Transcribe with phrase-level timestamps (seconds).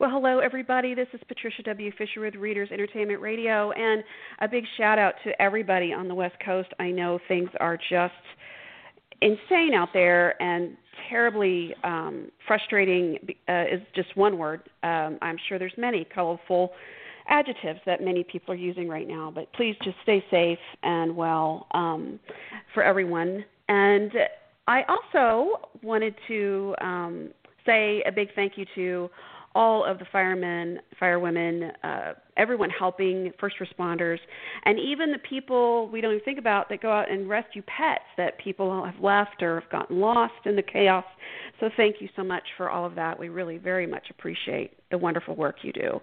[0.00, 0.94] Well, hello, everybody.
[0.94, 1.92] This is Patricia W.
[1.96, 4.02] Fisher with Readers Entertainment Radio, and
[4.40, 6.70] a big shout out to everybody on the West Coast.
[6.80, 8.14] I know things are just
[9.20, 10.76] insane out there and
[11.08, 13.18] terribly um, frustrating
[13.48, 14.62] uh, is just one word.
[14.82, 16.72] Um, I'm sure there's many colorful
[17.28, 21.66] adjectives that many people are using right now, but please just stay safe and well
[21.72, 22.20] um,
[22.72, 23.44] for everyone.
[23.68, 24.12] And
[24.68, 27.30] I also wanted to um,
[27.64, 29.10] say a big thank you to
[29.56, 34.18] all of the firemen, firewomen, uh, everyone helping, first responders,
[34.66, 38.04] and even the people we don't even think about that go out and rescue pets
[38.18, 41.06] that people have left or have gotten lost in the chaos.
[41.58, 43.18] So thank you so much for all of that.
[43.18, 46.00] We really very much appreciate the wonderful work you do.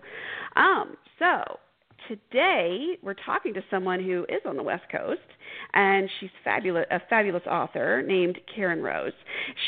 [0.56, 1.60] Um, so
[2.08, 5.22] today we're talking to someone who is on the West Coast,
[5.74, 9.14] and she's fabulous, a fabulous author named Karen Rose.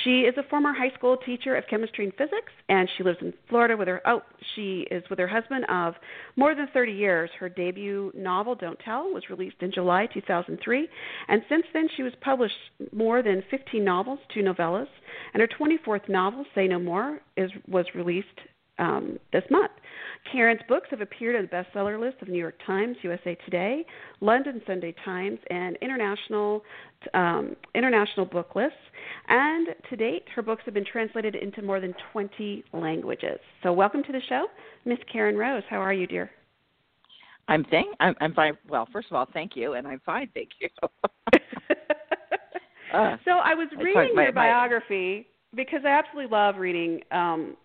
[0.03, 3.33] She is a former high school teacher of chemistry and physics, and she lives in
[3.49, 4.01] Florida with her.
[4.05, 4.21] Oh,
[4.55, 5.95] she is with her husband of
[6.35, 7.29] more than 30 years.
[7.39, 10.87] Her debut novel, Don't Tell, was released in July 2003,
[11.27, 12.55] and since then she was published
[12.91, 14.87] more than 15 novels, two novellas,
[15.33, 18.27] and her 24th novel, Say No More, is was released
[18.79, 19.71] um, this month.
[20.31, 23.85] Karen's books have appeared on the bestseller list of New York Times, USA Today,
[24.21, 26.63] London Sunday Times, and international
[27.13, 28.77] um, international book lists.
[29.27, 33.39] And to date, her books have been translated into more than 20 languages.
[33.61, 34.47] So, welcome to the show,
[34.85, 35.63] Miss Karen Rose.
[35.69, 36.31] How are you, dear?
[37.47, 38.57] I'm thank I'm, I'm fine.
[38.67, 40.69] Well, first of all, thank you, and I'm fine, thank you.
[42.93, 47.55] uh, so I was reading my, your my, biography because I absolutely love reading um,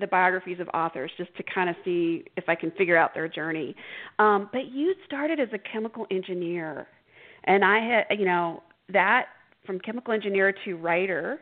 [0.00, 3.28] the biographies of authors just to kind of see if I can figure out their
[3.28, 3.74] journey.
[4.18, 6.86] Um, but you started as a chemical engineer,
[7.44, 9.26] and I had, you know, that
[9.66, 11.40] from chemical engineer to writer,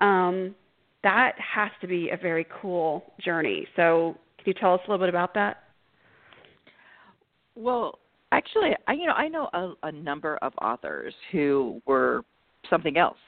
[0.00, 0.54] um,
[1.02, 3.66] that has to be a very cool journey.
[3.76, 5.64] So, can you tell us a little bit about that?
[7.54, 7.98] Well,
[8.32, 12.24] actually, I you know I know a, a number of authors who were
[12.68, 13.18] something else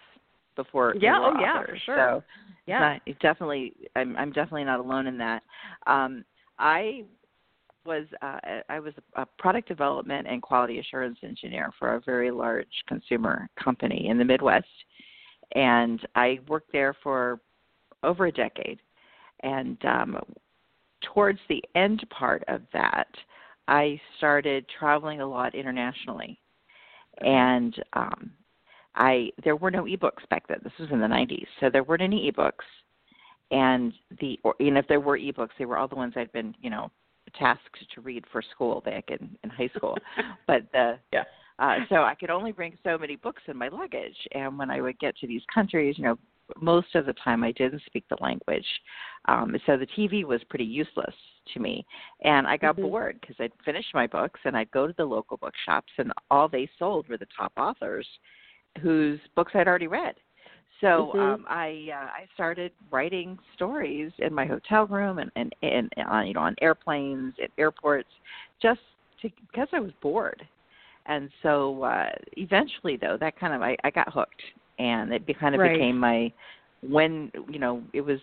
[0.57, 2.23] before yeah oh yeah for sure so
[2.67, 2.99] yeah.
[3.07, 5.43] It definitely I'm I'm definitely not alone in that.
[5.87, 6.25] Um
[6.59, 7.05] I
[7.85, 8.39] was uh,
[8.69, 14.09] I was a product development and quality assurance engineer for a very large consumer company
[14.09, 14.67] in the Midwest.
[15.55, 17.41] And I worked there for
[18.03, 18.81] over a decade.
[19.43, 20.19] And um
[21.03, 23.09] towards the end part of that
[23.69, 26.39] I started traveling a lot internationally.
[27.21, 28.33] And um
[28.97, 30.59] I there were no ebooks back then.
[30.63, 32.65] This was in the 90s, so there weren't any ebooks.
[33.51, 36.33] And the or you know if there were ebooks, they were all the ones I'd
[36.33, 36.91] been you know
[37.39, 39.97] tasked to read for school back in in high school.
[40.47, 41.25] but the yeah.
[41.59, 44.81] Uh, so I could only bring so many books in my luggage, and when I
[44.81, 46.19] would get to these countries, you know,
[46.61, 48.67] most of the time I didn't speak the language,
[49.27, 51.15] um, so the TV was pretty useless
[51.53, 51.87] to me.
[52.23, 52.89] And I got mm-hmm.
[52.89, 56.49] bored because I'd finish my books and I'd go to the local bookshops, and all
[56.49, 58.07] they sold were the top authors
[58.81, 60.15] whose books I'd already read.
[60.81, 61.19] So mm-hmm.
[61.19, 66.17] um, I uh, I started writing stories in my hotel room and and, and on
[66.17, 68.09] uh, you know on airplanes at airports,
[68.61, 68.81] just
[69.23, 70.43] to, because I was bored.
[71.07, 74.43] And so uh, eventually, though, that kind of I, I got hooked,
[74.79, 75.75] and it be, kind of right.
[75.75, 76.33] became my
[76.83, 78.19] when you know it was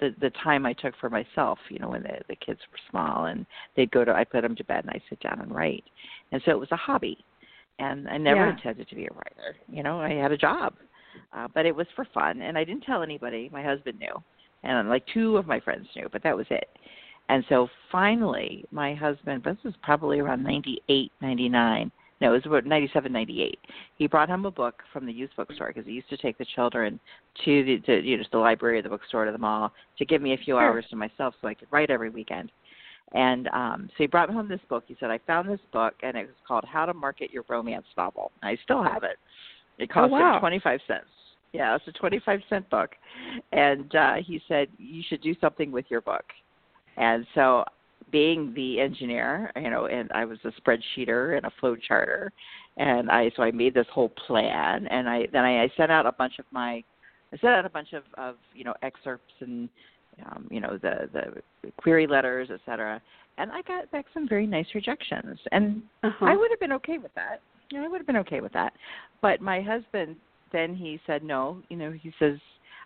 [0.00, 1.58] the the time I took for myself.
[1.68, 3.44] You know when the the kids were small and
[3.76, 5.84] they'd go to I put them to bed and I sit down and write,
[6.32, 7.18] and so it was a hobby
[7.78, 8.52] and I never yeah.
[8.52, 9.56] intended to be a writer.
[9.68, 10.74] You know, I had a job,
[11.32, 13.48] uh, but it was for fun, and I didn't tell anybody.
[13.52, 14.14] My husband knew,
[14.62, 16.68] and like two of my friends knew, but that was it.
[17.28, 21.92] And so finally, my husband, this was probably around ninety eight, ninety nine.
[22.20, 23.60] No, it was about ninety seven, ninety eight.
[23.96, 26.46] He brought home a book from the used bookstore because he used to take the
[26.56, 26.98] children
[27.44, 30.04] to the to, you know to the library, or the bookstore, to the mall to
[30.04, 30.60] give me a few sure.
[30.60, 32.50] hours to myself so I could write every weekend.
[33.12, 34.84] And um, so he brought me home this book.
[34.86, 37.86] He said, I found this book, and it was called How to Market Your Romance
[37.96, 38.30] Novel.
[38.42, 39.16] I still have it.
[39.78, 40.34] It cost oh, wow.
[40.34, 41.04] him 25 cents.
[41.52, 42.90] Yeah, it's a 25 cent book.
[43.52, 46.24] And uh, he said, You should do something with your book.
[46.96, 47.64] And so,
[48.10, 52.32] being the engineer, you know, and I was a spreadsheeter and a flow charter,
[52.76, 56.06] and I so I made this whole plan, and I then I, I sent out
[56.06, 56.82] a bunch of my,
[57.32, 59.68] I sent out a bunch of of you know excerpts and
[60.26, 63.00] um, you know the the query letters, et cetera.
[63.38, 66.26] And I got back some very nice rejections, and uh-huh.
[66.26, 67.40] I would have been okay with that.
[67.70, 68.72] You know, I would have been okay with that.
[69.22, 70.16] But my husband
[70.52, 71.62] then he said no.
[71.68, 72.38] You know, he says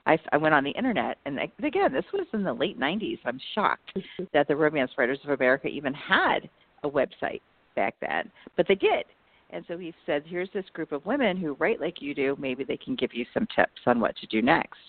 [0.07, 3.19] I, I went on the internet, and I, again, this was in the late '90s.
[3.25, 4.25] I'm shocked Mm-hmm.
[4.33, 6.49] that the Romance Writers of America even had
[6.83, 7.41] a website
[7.77, 9.05] back then, but they did.
[9.51, 12.37] And so he said, "Here's this group of women who write like you do.
[12.39, 14.81] Maybe they can give you some tips on what to do next."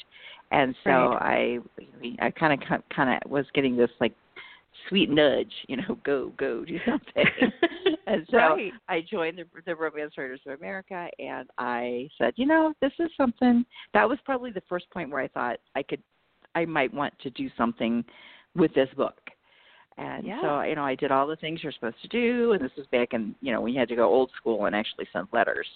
[0.51, 1.59] And so Right.
[2.19, 4.13] I, I kind of kind of was getting this like
[4.89, 7.25] sweet nudge, you know, go go do something.
[8.07, 8.73] and so Right.
[8.87, 13.09] I joined the, the Romance Writers of America, and I said, you know, this is
[13.17, 13.65] something.
[13.93, 16.01] That was probably the first point where I thought I could,
[16.55, 18.03] I might want to do something
[18.55, 19.17] with this book.
[19.97, 20.41] And Yeah.
[20.41, 22.87] so, you know, I did all the things you're supposed to do, and this was
[22.87, 25.67] back in, you know, we had to go old school and actually send letters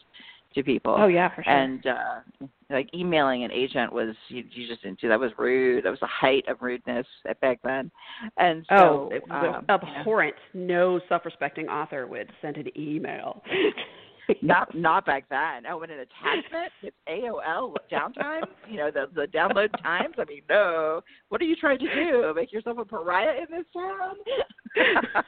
[0.55, 0.95] to people.
[0.97, 1.53] Oh yeah, for sure.
[1.53, 5.85] And uh like emailing an agent was you, you just didn't do that was rude.
[5.85, 7.91] That was the height of rudeness at back then.
[8.38, 10.35] And so oh, it was um, you know, abhorrent.
[10.53, 13.41] No self-respecting author would send an email.
[14.41, 15.65] not not back then.
[15.69, 18.44] Oh, and an attachment with AOL downtime.
[18.69, 20.15] You know the the download times.
[20.17, 21.01] I mean, no.
[21.29, 22.33] What are you trying to do?
[22.35, 25.25] Make yourself a pariah in this town?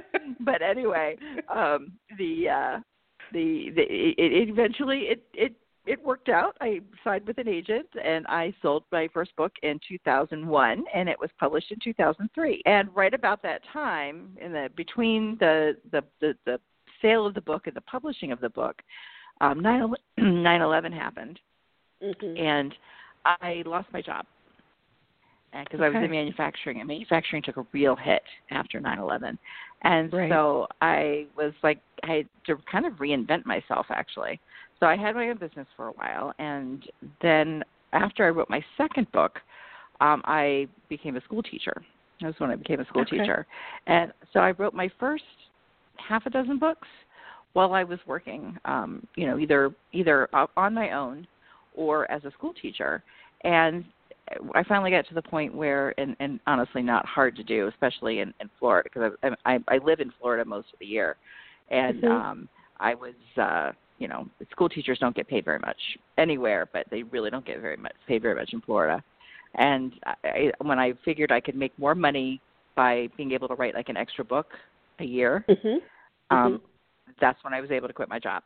[0.40, 1.16] but anyway,
[1.54, 2.78] um, the uh,
[3.32, 5.54] the the it, it eventually it it
[5.84, 6.56] it worked out.
[6.60, 11.18] I signed with an agent and I sold my first book in 2001 and it
[11.18, 12.62] was published in 2003.
[12.66, 16.60] And right about that time in the between the the the, the
[17.00, 18.80] sale of the book and the publishing of the book,
[19.40, 21.40] um 9/11 happened
[22.02, 22.38] Mhm.
[22.38, 22.74] and
[23.24, 24.26] I lost my job
[25.52, 29.38] because I was in manufacturing, and manufacturing took a real hit after 9/11,
[29.82, 30.30] and Right.
[30.30, 34.40] so I was like, I had to kind of reinvent myself actually.
[34.80, 36.84] So I had my own business for a while, and
[37.20, 37.62] then
[37.92, 39.38] after I wrote my second book,
[40.00, 41.74] um, I became a school teacher.
[42.20, 43.18] That was when I became a school Okay.
[43.18, 43.46] teacher,
[43.86, 45.24] and so I wrote my first
[45.98, 46.88] half a dozen books
[47.52, 48.56] while I was working.
[48.64, 51.26] Um, you know, either either on my own
[51.74, 53.02] or as a school teacher.
[53.44, 53.84] And
[54.54, 58.20] I finally got to the point where, and, and honestly, not hard to do, especially
[58.20, 61.16] in, in Florida, because I, I I live in Florida most of the year,
[61.70, 62.10] and Mhm.
[62.10, 62.48] um,
[62.80, 65.80] I was, uh, you know, school teachers don't get paid very much
[66.18, 69.02] anywhere, but they really don't get very much paid very much in Florida.
[69.54, 69.92] And
[70.24, 72.40] I, when I figured I could make more money
[72.74, 74.46] by being able to write like an extra book
[74.98, 75.80] a year, Mhm.
[76.30, 76.62] um,
[77.20, 78.42] that's when I was able to quit my job.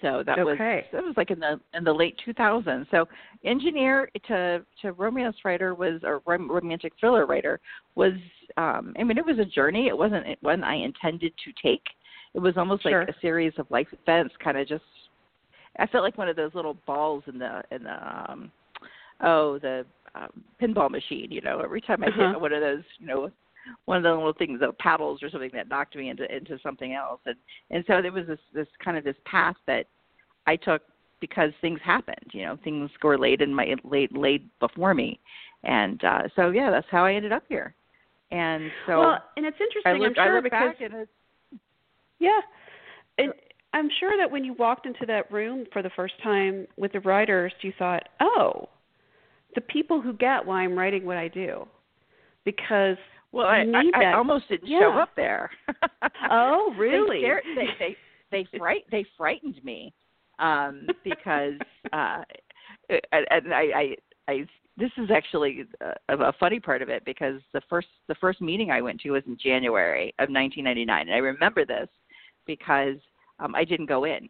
[0.00, 0.86] So that was Okay.
[0.92, 2.86] that was like in the in the late 2000s.
[2.90, 3.08] So
[3.44, 7.60] engineer to to romance writer was or rom- romantic thriller writer
[7.96, 8.12] was
[8.56, 9.88] um I mean it was a journey.
[9.88, 11.82] It wasn't one I intended to take.
[12.34, 13.00] It was almost Sure.
[13.00, 14.84] like a series of life events kind of just
[15.78, 18.52] I felt like one of those little balls in the in the um
[19.22, 19.84] oh the
[20.14, 22.32] um, pinball machine, you know, every time I Uh-huh.
[22.32, 23.30] hit one of those, you know,
[23.84, 26.94] one of the little things, the paddles or something that knocked me into into something
[26.94, 27.36] else, and
[27.70, 29.86] and so there was this this kind of this path that
[30.46, 30.82] I took
[31.20, 35.20] because things happened, you know, things were laid in my laid laid before me,
[35.64, 37.74] and uh so yeah, that's how I ended up here,
[38.30, 40.02] and so well, and it's interesting.
[40.02, 41.10] look I'm sure because back and it's
[42.18, 42.40] yeah,
[43.18, 43.32] and
[43.72, 47.00] I'm sure that when you walked into that room for the first time with the
[47.00, 48.68] writers, you thought, "Oh,
[49.54, 51.66] the people who get why I'm writing what I do,"
[52.44, 52.98] because
[53.32, 55.50] well I, I, I almost didn't show up there.
[56.30, 57.20] Oh, They really?
[57.20, 57.96] scared- They they
[58.30, 59.92] they fright they frightened me
[60.38, 61.54] um because
[61.92, 62.22] uh
[63.12, 63.96] and and I I
[64.28, 64.46] I
[64.76, 65.64] this is actually
[66.08, 69.10] a, a funny part of it because the first the first meeting I went to
[69.10, 71.88] was in January of 1999 and I remember this
[72.46, 72.96] because
[73.38, 74.28] um I didn't go in.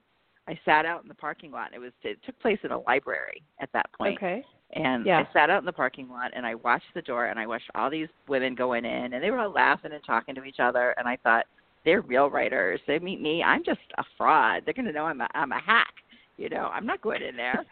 [0.48, 1.72] I sat out in the parking lot.
[1.74, 4.16] It was it took place in a library at that point.
[4.16, 4.42] okay.
[4.74, 5.24] And Yeah.
[5.28, 7.70] I sat out in the parking lot and I watched the door and I watched
[7.74, 10.94] all these women going in and they were all laughing and talking to each other
[10.98, 11.46] and I thought
[11.84, 12.80] they're real writers.
[12.86, 13.42] They meet me.
[13.42, 14.62] I'm just a fraud.
[14.64, 15.94] They're gonna know I'm a I'm a hack.
[16.40, 17.64] You know, I'm not going in there.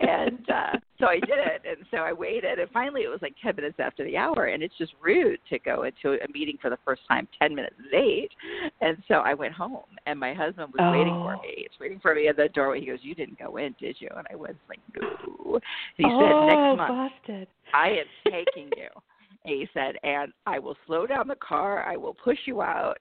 [0.00, 3.34] and uh so I did it and so I waited and finally it was like
[3.40, 6.68] ten minutes after the hour and it's just rude to go into a meeting for
[6.70, 8.30] the first time ten minutes late.
[8.80, 11.42] And so I went home and my husband was waiting for Oh.
[11.42, 11.54] me.
[11.58, 12.80] He's waiting for me at the doorway.
[12.80, 14.08] He goes, You didn't go in, did you?
[14.16, 15.60] And I was like, No.
[15.96, 17.48] He oh, said, Next month busted.
[17.72, 18.88] I am taking you.
[19.46, 21.84] He said, and I will slow down the car.
[21.84, 22.98] I will push you out.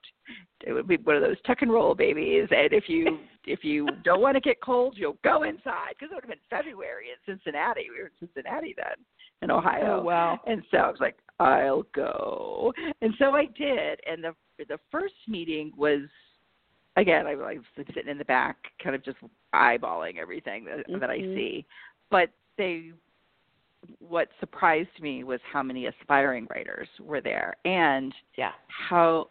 [0.65, 2.47] It would be one of those tuck and roll babies.
[2.51, 6.15] And if you if you don't want to get cold, you'll go inside because it
[6.15, 7.87] would have been February in Cincinnati.
[7.91, 8.95] We were in Cincinnati then,
[9.41, 9.99] in Ohio.
[9.99, 10.39] Oh, wow.
[10.47, 12.73] And so I was like, I'll go.
[13.01, 13.99] And so I did.
[14.07, 14.33] And the
[14.67, 16.01] the first meeting was
[16.97, 19.17] again, I, I was sitting in the back, kind of just
[19.53, 21.35] eyeballing everything that, that I Mhm.
[21.35, 21.65] see.
[22.09, 22.93] But they
[23.99, 28.53] what surprised me was how many aspiring writers were there and Yeah.
[28.67, 29.29] how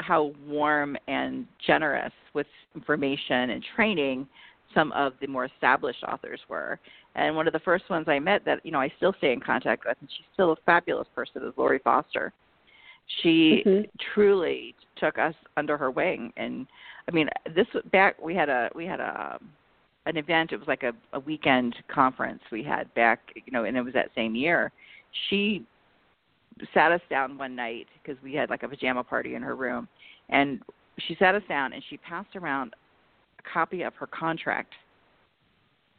[0.00, 4.28] how warm and generous with information and training
[4.72, 6.78] some of the more established authors were
[7.14, 9.40] And one of the first ones I met that you know I still stay in
[9.40, 12.32] contact with, and she's still a fabulous person, is Lori Foster.
[13.22, 13.90] She Mhm.
[13.98, 16.66] truly took us under her wing, and
[17.08, 19.40] I mean, this back we had a we had a
[20.08, 20.52] an event.
[20.52, 23.94] It was like a, a weekend conference we had back, you know, and it was
[23.94, 24.72] that same year.
[25.28, 25.64] She
[26.74, 29.86] sat us down one night because we had like a pajama party in her room,
[30.28, 30.60] and
[31.06, 32.74] she sat us down and she passed around
[33.38, 34.72] a copy of her contract.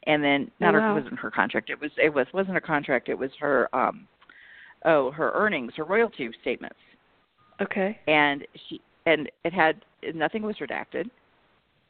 [0.06, 1.70] And then not Oh, her it wasn't her contract.
[1.70, 3.08] It was it was wasn't a contract.
[3.08, 4.06] It was her um
[4.84, 6.76] oh her earnings, her royalty statements
[7.60, 7.98] Okay.
[8.06, 9.82] and she and it had
[10.14, 11.10] nothing was redacted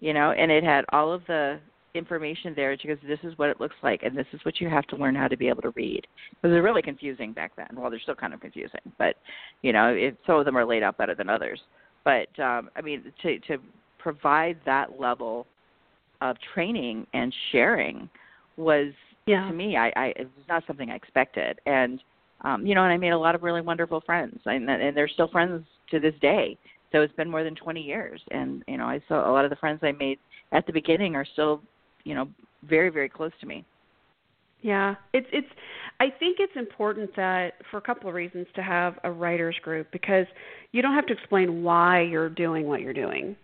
[0.01, 1.61] you know and it had all of the
[1.95, 4.69] information there she goes this is what it looks like and this is what you
[4.69, 6.07] have to learn how to be able to read.
[6.31, 7.69] Because they're really confusing back then.
[7.75, 9.17] Well they're still kind of confusing but
[9.63, 11.61] you know it, some of them are laid out better than others.
[12.05, 13.59] But um i mean to to
[13.99, 15.47] provide that level
[16.21, 18.09] of training and sharing
[18.57, 18.93] was
[19.27, 19.47] Yeah.
[19.49, 21.61] to me i i it was not something i expected.
[21.67, 22.01] And
[22.43, 25.09] um you know and i made a lot of really wonderful friends and and they're
[25.09, 26.57] still friends to this day.
[26.93, 29.51] So it's been more than 20 years and you know i saw a lot of
[29.51, 30.19] the friends i made
[30.53, 31.63] at the beginning are still
[32.05, 32.29] you know
[32.69, 33.65] very very close to me
[34.63, 35.49] Yeah, it's it's.
[36.01, 39.87] I think it's important that for a couple of reasons to have a writers group
[39.91, 40.27] because
[40.73, 43.37] you don't have to explain why you're doing what you're doing.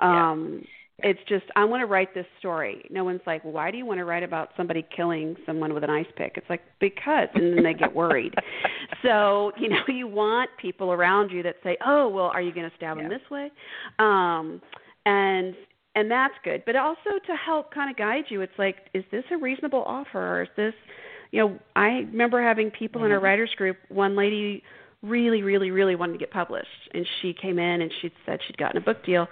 [0.00, 0.30] Yeah.
[0.30, 0.62] Um
[1.00, 2.84] it's just I want to write this story.
[2.90, 5.90] No one's like, "Why do you want to write about somebody killing someone with an
[5.90, 8.34] ice pick?" It's like because and then they get worried.
[9.02, 12.68] so, you know, you want people around you that say, "Oh, well, are you going
[12.68, 13.04] to stab Yeah.
[13.04, 13.50] him this way?"
[14.00, 14.60] Um
[15.06, 15.54] and
[15.98, 16.62] and that's good.
[16.64, 20.38] But also to help kind of guide you, it's like, is this a reasonable offer?
[20.38, 20.74] Or is this
[21.30, 23.24] you know, I remember having people in a mm-hmm.
[23.24, 24.62] writers group, one lady
[25.02, 26.68] really, really, really wanted to get published.
[26.92, 29.28] And she came in and she said she'd gotten a book deal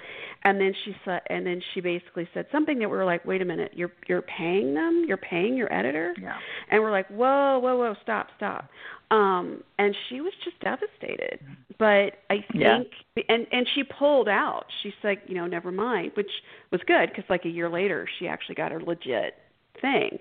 [0.47, 3.43] and then she said and then she basically said something that we were like, Wait
[3.43, 5.05] a minute, you're you're paying them?
[5.07, 6.15] You're paying your editor?
[6.23, 6.39] yeah
[6.71, 8.71] And we're like, Whoa, whoa, whoa, stop, stop.
[9.11, 11.41] Um and she was just devastated.
[11.79, 12.79] But I Yeah.
[12.79, 12.93] think
[13.29, 14.67] and and she pulled out.
[14.83, 16.31] She said, you know, never mind, which
[16.71, 19.35] was good because like a year later she actually got her legit
[19.83, 20.19] thing.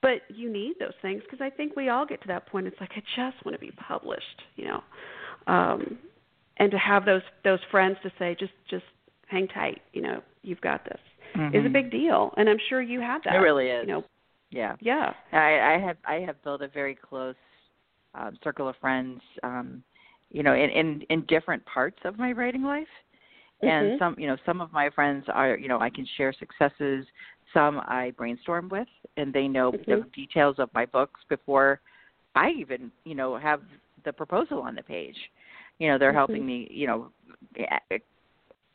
[0.00, 2.66] But you need those things because I think we all get to that point.
[2.68, 4.82] It's like I just want to be published, you know,
[5.46, 5.98] um,
[6.56, 8.84] and to have those those friends to say just just
[9.30, 11.00] hang tight, you know, you've got this
[11.34, 11.72] is a Mhm.
[11.72, 13.34] big deal, and I'm sure you have that.
[13.34, 14.04] it really is You know,
[14.50, 15.12] yeah yeah.
[15.32, 17.34] I, I have I have built a very close
[18.14, 19.82] um, circle of friends, um,
[20.30, 22.88] you know, in, in in different parts of my writing life.
[23.60, 23.98] And Mhm.
[23.98, 27.06] some, you know, some of my friends are, you know, I can share successes.
[27.52, 30.12] Some I brainstorm with, and they know the Mhm.
[30.12, 31.80] details of my books before
[32.34, 33.62] I even, you know, have
[34.04, 35.16] the proposal on the page.
[35.78, 36.16] You know, they're Mhm.
[36.16, 37.10] helping me, you know,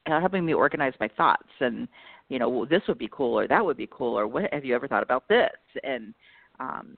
[0.06, 1.88] helping me organize my thoughts and
[2.30, 4.66] you know well, this would be cool or that would be cool or what have
[4.66, 5.52] you ever thought about this
[5.84, 6.14] and
[6.60, 6.98] um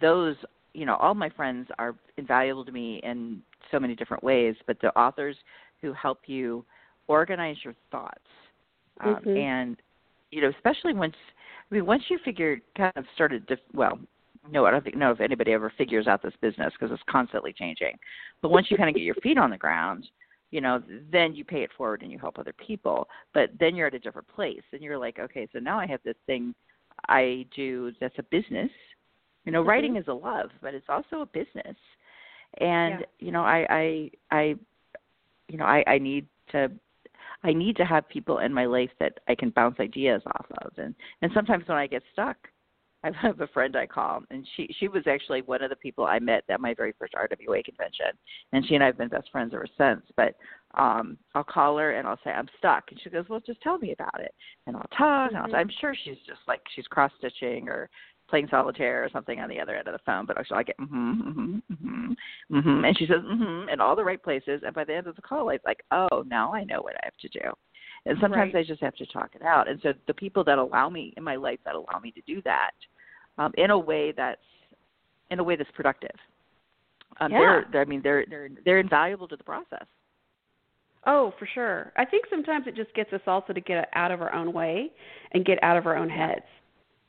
[0.00, 0.36] those
[0.74, 3.40] you know all my friends are invaluable to me in
[3.70, 5.36] so many different ways but the authors
[5.80, 6.64] who help you
[7.08, 8.18] organize your thoughts
[9.00, 9.36] um, Mhm.
[9.36, 9.76] and
[10.30, 11.16] you know especially once
[11.70, 13.98] i mean once you figure kind of started to well
[14.50, 17.52] no i don't think know if anybody ever figures out this business because it's constantly
[17.52, 17.98] changing
[18.42, 20.06] but once you kind of get your feet on the ground
[20.56, 20.82] you know
[21.12, 23.98] then you pay it forward and you help other people but then you're at a
[23.98, 26.54] different place and you're like okay so now i have this thing
[27.08, 28.70] i do that's a business
[29.44, 29.66] you know Mhm.
[29.66, 31.76] writing is a love but it's also a business
[32.56, 33.06] and Yeah.
[33.18, 34.42] you know i i i
[35.48, 36.70] you know i i need to
[37.44, 40.72] i need to have people in my life that i can bounce ideas off of
[40.78, 42.38] and and sometimes when i get stuck
[43.14, 46.04] I have a friend I call, and she she was actually one of the people
[46.04, 48.06] I met at my very first RWA convention,
[48.52, 50.02] and she and I have been best friends ever since.
[50.16, 50.34] But
[50.74, 53.78] um I'll call her and I'll say I'm stuck, and she goes, "Well, just tell
[53.78, 54.34] me about it."
[54.66, 55.54] And I'll talk, and I'll, Mhm.
[55.54, 57.88] I'm sure she's just like she's cross stitching or
[58.28, 60.26] playing solitaire or something on the other end of the phone.
[60.26, 62.12] But actually, I get mm-hmm, mm-hmm, mm-hmm,
[62.56, 64.62] mm-hmm, and she says mm-hmm in all the right places.
[64.64, 67.00] And by the end of the call, I'm like, oh, now I know what I
[67.04, 67.52] have to do.
[68.04, 68.64] And sometimes Right.
[68.64, 69.68] I just have to talk it out.
[69.68, 72.40] And so the people that allow me in my life that allow me to do
[72.42, 72.70] that
[73.38, 74.40] um, in a way that's
[75.30, 76.14] in a way that's productive.
[77.20, 77.38] Um, Yeah.
[77.38, 79.86] they're, they're I mean they're they're they're invaluable to the process.
[81.06, 81.92] Oh, for sure.
[81.96, 84.90] I think sometimes it just gets us also to get out of our own way
[85.32, 86.44] and get out of our own heads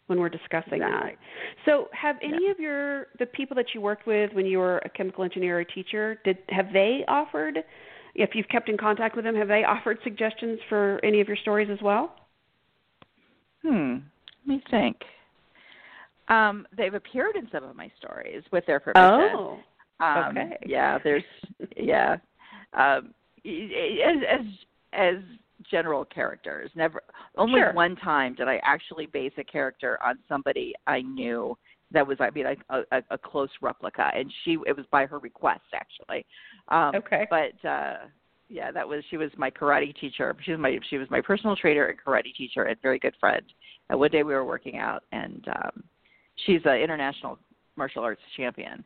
[0.05, 1.11] when we're discussing Exactly.
[1.11, 1.17] that.
[1.65, 4.89] So, have any of your the people that you worked with when you were a
[4.89, 7.63] chemical engineer or teacher, did have they offered
[8.17, 11.37] if you've kept in contact with them, have they offered suggestions for any of your
[11.37, 12.15] stories as well?
[13.63, 13.97] Hmm.
[14.45, 14.97] Let me think.
[16.29, 19.29] Um, they've appeared in some of my stories with their permission.
[19.35, 19.59] Oh.
[19.99, 20.57] Um, okay.
[20.65, 21.23] Yeah, there's
[21.75, 22.17] yeah.
[22.73, 23.13] Um,
[23.45, 24.45] as as
[24.93, 25.15] as
[25.71, 27.01] general characters, never
[27.37, 27.73] only Sure.
[27.73, 31.57] one time did I actually base a character on somebody I knew
[31.91, 35.05] that was I mean like a, a, a close replica, and she it was by
[35.05, 36.25] her request actually.
[36.67, 37.25] Um, okay.
[37.29, 37.97] But uh,
[38.49, 40.35] yeah, that was she was my karate teacher.
[40.43, 43.43] She was my she was my personal trainer and karate teacher and very good friend.
[43.89, 45.83] And one day we were working out, and um,
[46.45, 47.39] she's an international
[47.75, 48.83] martial arts champion.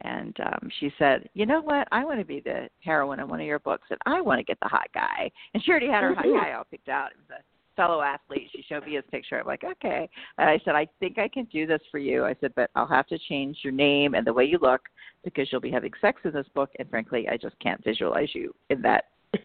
[0.00, 1.88] And um, she said, "You know what?
[1.90, 4.44] I want to be the heroine in one of your books, and I want to
[4.44, 7.10] get the hot guy." And she already had her hot guy all picked out.
[7.10, 7.42] It was a
[7.78, 8.50] fellow athlete.
[8.52, 9.40] She showed me his picture.
[9.40, 10.10] I'm like, okay.
[10.36, 12.24] And I said, I think I can do this for you.
[12.24, 14.80] I said, but I'll have to change your name and the way you look
[15.24, 16.70] because you'll be having sex in this book.
[16.80, 19.04] And frankly, I just can't visualize you in that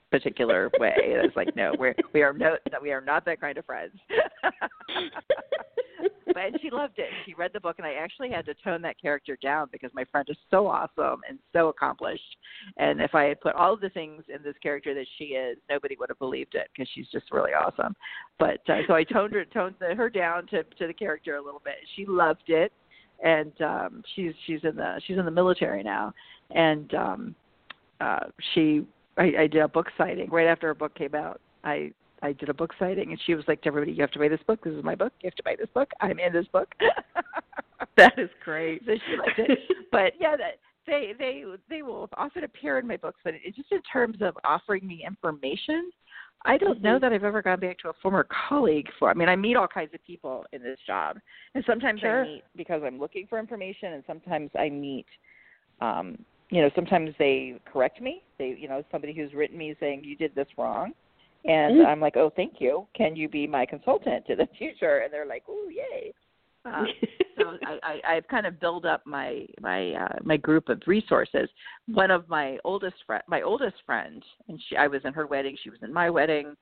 [0.09, 0.95] particular way.
[1.11, 3.65] And I was like, no, we're we are no we are not that kind of
[3.65, 3.93] friends.
[6.33, 7.09] but and she loved it.
[7.25, 10.05] She read the book, and I actually had to tone that character down because my
[10.05, 12.37] friend is so awesome and so accomplished.
[12.77, 15.57] And if I had put all of the things in this character that she is,
[15.69, 17.95] nobody would have believed it because she's just really awesome.
[18.39, 21.61] But uh, so I toned her toned her down to to the character a little
[21.63, 21.75] bit.
[21.95, 22.71] She loved it,
[23.23, 26.13] and um, she's she's in the she's in the military now,
[26.51, 27.35] and um,
[28.01, 28.85] uh, she
[29.17, 31.39] I, I did a book signing right after her book came out.
[31.63, 31.91] I
[32.23, 34.29] I did a book signing, and she was like to everybody, "You have to buy
[34.29, 34.63] this book.
[34.63, 35.13] This is my book.
[35.21, 35.91] You have to buy this book.
[36.01, 36.73] I'm in this book."
[37.97, 38.81] That is great.
[38.85, 39.59] so she liked it.
[39.91, 43.71] But yeah, that they they they will often appear in my books, but it, just
[43.71, 45.91] in terms of offering me information,
[46.45, 47.01] I don't know Mhm.
[47.01, 49.09] that I've ever gone back to a former colleague for.
[49.11, 51.19] I mean, I meet all kinds of people in this job,
[51.53, 52.23] and sometimes Sure.
[52.23, 55.07] I meet because I'm looking for information, and sometimes I meet.
[55.81, 56.17] um
[56.49, 58.23] you know, sometimes they correct me.
[58.37, 60.93] They, you know, somebody who's written me saying you did this wrong,
[61.45, 61.85] and Mm.
[61.85, 62.87] I'm like, oh, thank you.
[62.95, 64.99] Can you be my consultant to the future?
[64.99, 66.13] And they're like, oh, yay.
[66.65, 66.87] Um,
[67.37, 71.49] so I, I, I've kind of built up my my uh, my group of resources.
[71.87, 75.57] One of my oldest friend, my oldest friend, and she, I was in her wedding.
[75.61, 76.55] She was in my wedding.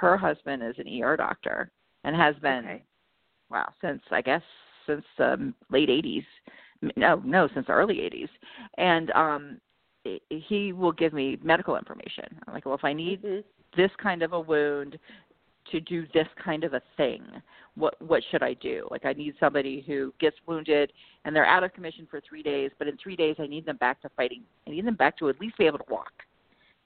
[0.00, 1.70] Her husband is an ER doctor
[2.04, 2.82] and has been, Okay.
[3.50, 4.42] wow, since I guess
[4.86, 6.26] since um, late '80s.
[6.96, 8.28] No, no, since the early '80s,
[8.76, 9.60] and um,
[10.28, 12.24] he- will give me medical information.
[12.46, 13.44] I'm like, well, if I need Mhm.
[13.78, 14.98] This kind of a wound
[15.70, 17.22] to do this kind of a thing.
[17.76, 18.86] What what should i do?
[18.90, 20.92] Like i need somebody who gets wounded
[21.24, 23.76] and they're out of commission for three days but in three days i need them
[23.76, 24.42] back to fighting.
[24.66, 26.12] I need them back to at least be able to walk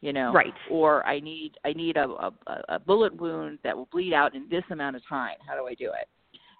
[0.02, 0.32] you know?
[0.32, 0.52] Right.
[0.70, 2.32] or i need i need a, a
[2.68, 5.36] a bullet wound that will bleed out in this amount of time.
[5.46, 6.08] How do i do it?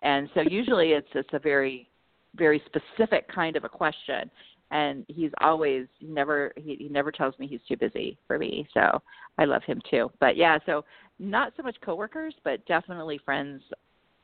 [0.02, 1.88] And so usually it's it's a very
[2.36, 4.30] very specific kind of a question
[4.72, 8.66] and he's always he never he, he never tells me he's too busy for me
[8.74, 9.00] so
[9.38, 10.84] i love him too but yeah so
[11.18, 13.62] not so much coworkers but definitely friends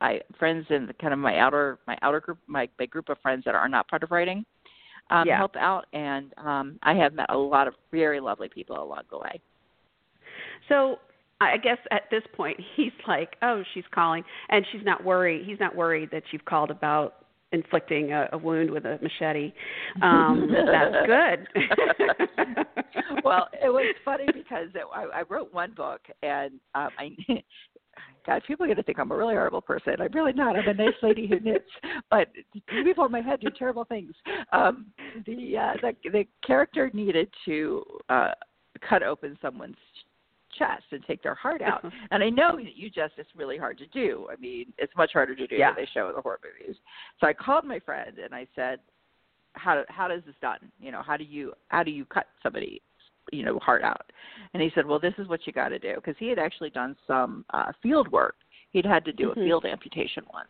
[0.00, 3.18] i friends in the, kind of my outer my outer group my big group of
[3.22, 4.44] friends that are not part of writing
[5.10, 5.36] um Yeah.
[5.36, 9.18] help out and um i have met a lot of very lovely people along the
[9.18, 9.40] way
[10.68, 10.98] So
[11.40, 15.46] I guess at this point he's like, "Oh, she's calling," and she's not worried.
[15.46, 19.52] He's not worried that you've called about inflicting a, a wound with a machete.
[20.02, 22.66] Um, that's good.
[23.24, 27.16] well, it was funny because it, I, I wrote one book, and um, I,
[28.26, 29.94] God, people are going to think I'm a really horrible person.
[30.00, 30.56] I'm really not.
[30.56, 31.64] I'm a nice lady who knits,
[32.10, 32.28] but
[32.84, 34.12] people in my head do terrible things.
[34.52, 34.86] Um,
[35.26, 38.32] the, uh, the the character needed to uh,
[38.88, 39.76] cut open someone's
[40.58, 41.84] chest and take their heart out.
[42.10, 44.26] And I know that you just it's really hard to do.
[44.32, 45.68] I mean, it's much harder to do Yeah.
[45.74, 46.76] than they show in the horror movies.
[47.20, 48.80] So I called my friend and I said,
[49.54, 50.70] "How how does this done?
[50.80, 52.80] You know, how do you how do you cut somebody,
[53.32, 54.10] you know, heart out?"
[54.52, 56.70] And he said, "Well, this is what you got to do," because he had actually
[56.70, 58.36] done some uh, field work.
[58.70, 59.32] He'd had to do Mhm.
[59.32, 60.48] a field amputation once.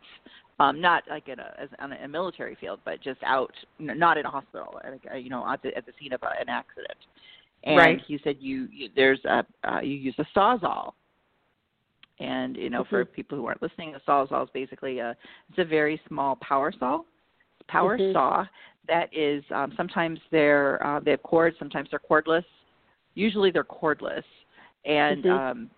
[0.60, 4.26] Um, not like in a as on a military field, but just out, not in
[4.26, 6.98] a hospital, at a, you know, at the, at the scene of a, an accident.
[7.64, 8.00] And Right.
[8.06, 10.92] he said, "You, you there's a uh, you use a sawzall,
[12.20, 15.16] and you know, for people who aren't listening, a sawzall is basically a
[15.50, 17.02] it's a very small power saw,
[17.66, 18.12] power Mhm.
[18.12, 18.46] saw
[18.86, 22.44] that is um, sometimes they're uh, they have cords, sometimes they're cordless.
[23.14, 24.24] Usually they're cordless,
[24.84, 25.30] and Mhm.
[25.30, 25.70] um,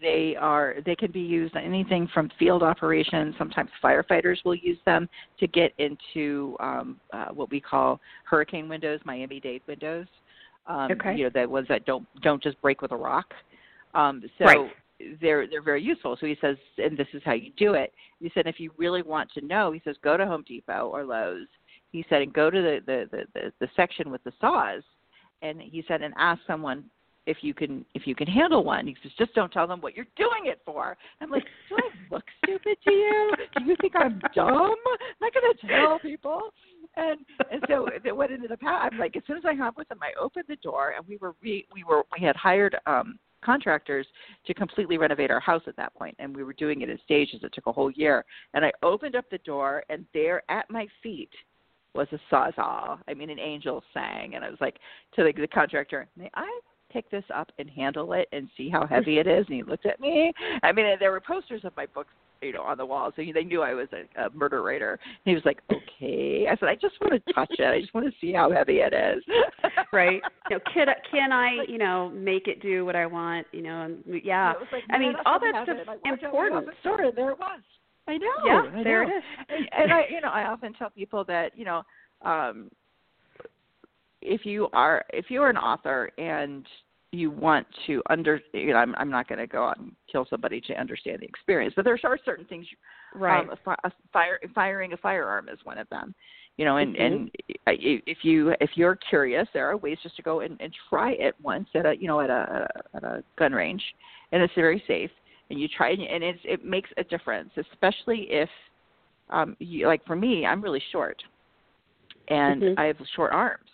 [0.00, 3.34] they are they can be used on anything from field operations.
[3.38, 9.00] Sometimes firefighters will use them to get into um, uh, what we call hurricane windows,
[9.04, 10.06] Miami Dade windows.
[10.66, 11.16] Um, Okay.
[11.16, 13.34] You know, the ones that don't don't just break with a rock.
[13.94, 14.72] Um, so Right.
[15.20, 16.16] they're they're very useful.
[16.16, 17.92] So he says, and this is how you do it.
[18.20, 21.04] He said, if you really want to know, he says, go to Home Depot or
[21.04, 21.48] Lowe's.
[21.90, 24.82] He said, and go to the the the, the, the section with the saws,
[25.42, 26.84] and he said, and ask someone
[27.26, 28.86] if you can if you can handle one.
[28.86, 30.96] He says, just don't tell them what you're doing it for.
[31.20, 33.32] I'm like, do I look stupid to you?
[33.58, 34.74] Do you think I'm dumb?
[35.20, 36.40] I'm not to tell people.
[36.96, 39.78] And and so what ended up happening, I'm like, as soon as I hung up
[39.78, 42.76] with him, I opened the door, and we were re, we were we had hired
[42.86, 44.06] um contractors
[44.46, 47.40] to completely renovate our house at that point, and we were doing it in stages.
[47.42, 50.86] It took a whole year, and I opened up the door, and there at my
[51.02, 51.30] feet
[51.94, 52.98] was a sawzall.
[53.08, 54.78] I mean, an angel sang, and I was like
[55.14, 56.60] to the, the contractor, "May I
[56.92, 59.86] pick this up and handle it and see how heavy it is?" And he looked
[59.86, 60.32] at me.
[60.62, 63.44] I mean, there were posters of my books you know on the wall so they
[63.44, 64.98] knew i was a, a murder writer.
[65.02, 66.46] And he was like okay.
[66.50, 67.64] I said i just want to touch it.
[67.64, 69.22] I just want to see how heavy it is.
[69.92, 70.22] Right.
[70.50, 73.82] You know can can i you know make it do what i want you know
[73.82, 74.54] and yeah.
[74.72, 76.66] Like, i mean all that stuff's important.
[76.80, 77.60] store and there it was.
[78.08, 79.12] I know yeah I there know.
[79.12, 79.24] it is.
[79.48, 81.82] And, and i you know i often tell people that you know
[82.24, 82.70] um
[84.22, 86.66] if you are if you're an author and
[87.12, 90.26] you want to under you know i'm i'm not going to go out and kill
[90.30, 92.66] somebody to understand the experience but there are certain things
[93.14, 96.14] right um, a, a fire firing a firearm is one of them
[96.56, 97.14] you know and mm-hmm.
[97.14, 97.30] and
[97.66, 101.34] if you if you're curious there are ways just to go and, and try it
[101.42, 103.82] once at a you know at a at a gun range
[104.32, 105.10] and it's very safe
[105.50, 108.48] and you try it and it's it makes a difference especially if
[109.30, 111.22] um you like for me i'm really short
[112.28, 112.80] and mm-hmm.
[112.80, 113.68] i have short arms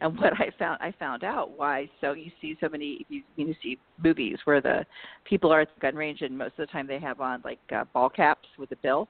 [0.00, 3.54] and what I found I found out why so you see so many you, you
[3.62, 4.84] see movies where the
[5.24, 7.60] people are at the gun range and most of the time they have on like
[7.74, 9.08] uh, ball caps with a bill.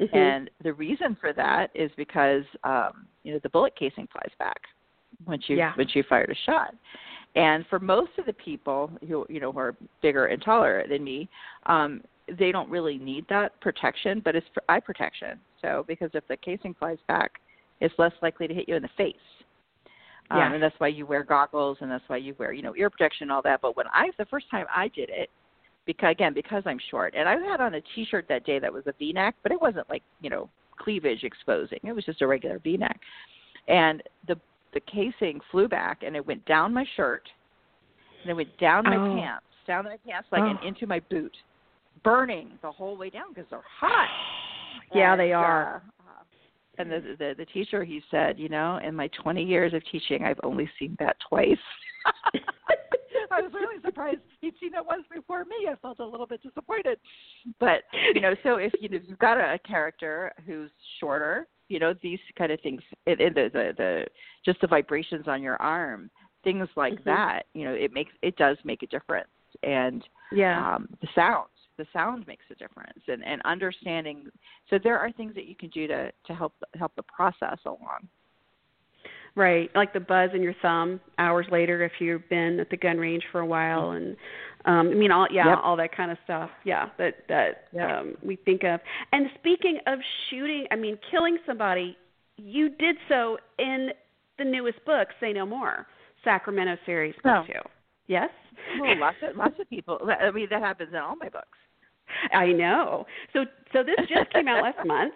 [0.00, 0.16] Mm-hmm.
[0.16, 4.60] And the reason for that is because um, you know the bullet casing flies back
[5.26, 5.72] once you yeah.
[5.76, 6.74] once you fired a shot.
[7.34, 11.02] And for most of the people who you know who are bigger and taller than
[11.02, 11.28] me,
[11.66, 12.02] um,
[12.38, 15.38] they don't really need that protection, but it's for eye protection.
[15.60, 17.32] So because if the casing flies back,
[17.80, 19.14] it's less likely to hit you in the face.
[20.30, 20.52] Um, yeah.
[20.54, 23.24] and that's why you wear goggles and that's why you wear, you know, ear protection
[23.24, 23.60] and all that.
[23.60, 25.28] But when I the first time I did it,
[25.84, 28.72] because again, because I'm short, and I had on a t shirt that day that
[28.72, 31.78] was a V neck, but it wasn't like, you know, cleavage exposing.
[31.82, 32.98] It was just a regular V neck.
[33.68, 34.36] And the
[34.74, 37.28] the casing flew back and it went down my shirt
[38.22, 39.16] and it went down my oh.
[39.16, 40.50] pants, down my pants like oh.
[40.50, 41.36] and into my boot,
[42.04, 44.08] burning the whole way down because they're hot.
[44.94, 45.76] yeah, and, they are.
[45.76, 46.01] Uh,
[46.78, 50.24] and the, the the teacher he said, you know, in my 20 years of teaching,
[50.24, 51.56] I've only seen that twice.
[53.30, 55.68] I was really surprised he'd seen it once before me.
[55.70, 56.98] I felt a little bit disappointed,
[57.60, 57.82] but
[58.14, 61.94] you know, so if you know, you've got a, a character who's shorter, you know,
[62.02, 64.06] these kind of things, it, it, the, the the
[64.44, 66.10] just the vibrations on your arm,
[66.44, 67.08] things like mm-hmm.
[67.08, 69.28] that, you know, it makes it does make a difference,
[69.62, 74.26] and yeah, um, the sound the sound makes a difference and, and understanding
[74.70, 78.08] so there are things that you can do to to help help the process along
[79.34, 82.98] right like the buzz in your thumb hours later if you've been at the gun
[82.98, 84.16] range for a while and
[84.66, 85.58] um i mean all yeah yep.
[85.62, 87.90] all that kind of stuff yeah that that yep.
[87.90, 88.80] um we think of
[89.12, 91.96] and speaking of shooting i mean killing somebody
[92.36, 93.90] you did so in
[94.38, 95.86] the newest book say no more
[96.24, 97.52] sacramento series book oh.
[97.52, 97.68] two
[98.06, 98.30] yes
[98.80, 101.58] well lots of lots of people i mean that happens in all my books
[102.32, 103.06] I know.
[103.32, 105.14] So so this just came out last month.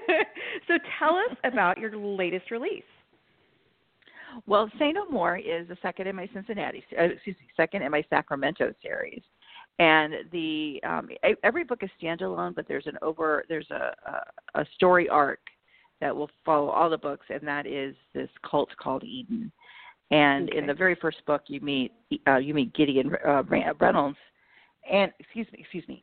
[0.68, 2.84] so tell us about your latest release.
[4.46, 7.90] Well, Say No More is the second in my Cincinnati, uh, excuse me, second in
[7.90, 9.22] my Sacramento series,
[9.78, 11.08] and the um,
[11.42, 15.40] every book is standalone, but there's an over there's a, a a story arc
[16.00, 19.50] that will follow all the books, and that is this cult called Eden.
[20.10, 20.58] And okay.
[20.58, 21.92] in the very first book, you meet
[22.26, 23.42] uh, you meet Gideon uh,
[23.78, 24.16] Reynolds,
[24.90, 26.02] and excuse me, excuse me,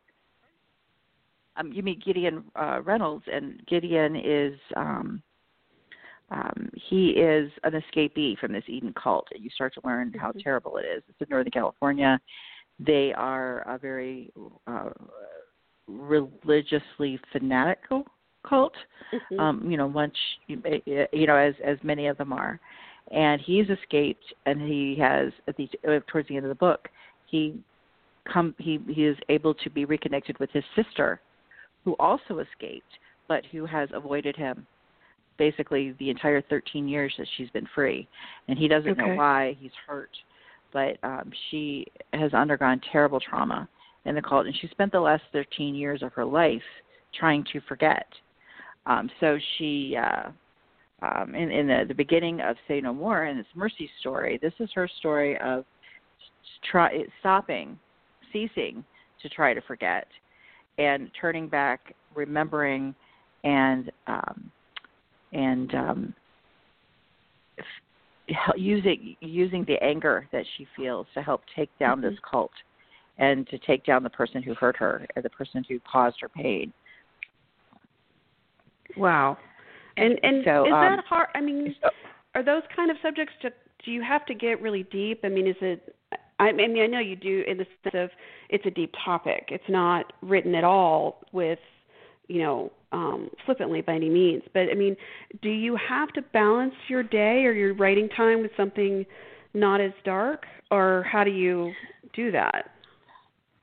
[1.58, 5.24] um, you meet Gideon uh, Reynolds, and Gideon is um,
[6.32, 10.30] um, he is an escapee from this Eden cult, and you start to learn how
[10.30, 10.40] mm-hmm.
[10.40, 11.04] terrible it is.
[11.08, 12.20] It's in Northern California.
[12.80, 14.32] They are a very
[14.68, 14.90] uh,
[15.88, 18.06] religiously fanatical
[18.48, 18.74] cult.
[19.14, 19.40] Mm-hmm.
[19.40, 20.58] Um, you know, much you
[21.28, 22.60] know as as many of them are.
[23.12, 25.70] And he's escaped, and he has at the
[26.08, 26.90] towards the end of the book,
[27.28, 27.60] he
[28.32, 31.22] come he he is able to be reconnected with his sister
[31.84, 34.66] who also escaped, but who has avoided him
[35.38, 38.08] basically the entire 13 years that she's been free.
[38.48, 39.02] And he doesn't okay.
[39.02, 40.12] know why he's hurt,
[40.74, 43.68] but um, she has undergone terrible trauma
[44.06, 46.62] in the cult, and she spent the last 13 years of her life
[47.18, 48.08] trying to forget.
[48.86, 50.30] Um, so she, uh,
[51.02, 54.54] um, in, in the, the beginning of Say No More, and it's Mercy's story, this
[54.60, 55.66] is her story of
[56.70, 57.78] try, stopping,
[58.32, 58.84] ceasing
[59.22, 60.08] to try to forget
[60.78, 62.94] and turning back, remembering,
[63.44, 64.52] and um,
[65.32, 66.14] and um,
[68.56, 72.10] using using the anger that she feels to help take down mm-hmm.
[72.10, 72.52] this cult
[73.18, 76.30] and to take down the person who hurt her or the person who caused her
[76.30, 76.74] pain.
[78.98, 79.38] Wow.
[79.98, 81.28] And and so, is um, that hard?
[81.36, 81.90] I mean, so,
[82.36, 83.52] are those kind of subjects to
[83.84, 85.22] do you have to get really deep?
[85.24, 85.96] I mean, is it?
[86.40, 88.10] I mean, I know you do in the sense of
[88.50, 89.48] it's a deep topic.
[89.50, 91.60] It's not written at all with,
[92.28, 94.44] you know, um, flippantly by any means.
[94.54, 94.98] But I mean,
[95.42, 99.06] do you have to balance your day or your writing time with something
[99.54, 101.72] not as dark, or how do you
[102.14, 102.72] do that?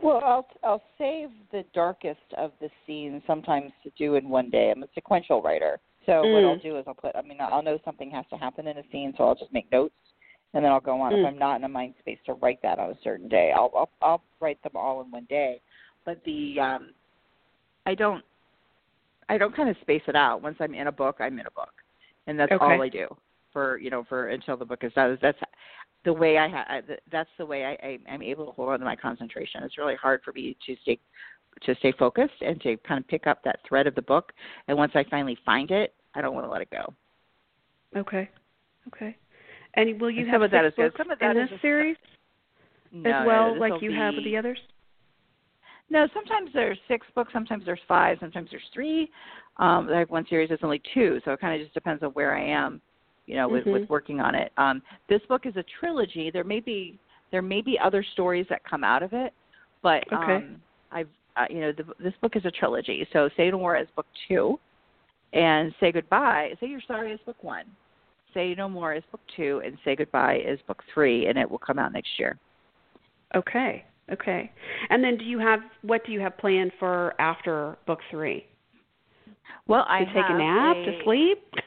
[0.01, 4.73] Well, I'll I'll save the darkest of the scenes sometimes to do in one day.
[4.75, 6.33] I'm a sequential writer, so mm.
[6.33, 7.15] what I'll do is I'll put.
[7.17, 9.71] I mean, I'll know something has to happen in a scene, so I'll just make
[9.71, 9.95] notes,
[10.55, 11.13] and then I'll go on.
[11.13, 11.21] Mm.
[11.21, 13.71] If I'm not in a mind space to write that on a certain day, I'll
[13.77, 15.61] I'll, I'll write them all in one day.
[16.05, 16.91] But the um,
[17.87, 18.25] I don't
[19.29, 20.43] I don't kind of space it out.
[20.43, 21.73] Once I'm in a book, I'm in a book,
[22.27, 22.65] and that's okay.
[22.65, 23.09] all I do
[23.53, 25.19] for you know for until the book is done.
[25.23, 25.39] That's
[26.05, 26.85] the way I have.
[27.11, 29.63] That's the way I, I I'm able to hold on to my concentration.
[29.63, 30.99] It's really hard for me to stay
[31.63, 34.33] to stay focused and to kind of pick up that thread of the book.
[34.69, 36.93] And once I finally find it, I don't want to let it go.
[37.97, 38.29] Okay.
[38.89, 39.17] Okay.
[39.75, 41.97] And will you and have some is books Some of that in this series
[42.93, 44.59] no, as well, no, like you be, have with the others?
[45.89, 49.11] No, sometimes there's six books, sometimes there's five, sometimes there's three.
[49.59, 52.11] Um, I have one series that's only two, so it kind of just depends on
[52.11, 52.81] where I am,
[53.27, 53.73] you know, with, mm-hmm.
[53.73, 54.53] with working on it.
[54.57, 56.31] Um, this book is a trilogy.
[56.31, 56.99] There may be
[57.31, 59.33] there may be other stories that come out of it,
[59.83, 60.37] but okay.
[60.37, 60.61] um,
[60.91, 63.07] I've uh, you know the, this book is a trilogy.
[63.13, 64.59] So Say No More is book two,
[65.33, 66.51] and Say Goodbye.
[66.61, 67.65] Say You're Sorry is book one.
[68.35, 71.59] Say No More is book two, and Say Goodbye is book three, and it will
[71.59, 72.39] come out next year.
[73.35, 73.85] Okay.
[74.11, 74.51] Okay.
[74.91, 78.47] And then do you have what do you have planned for after book three?
[79.69, 80.85] Well, I to take a nap a...
[80.85, 81.45] to sleep.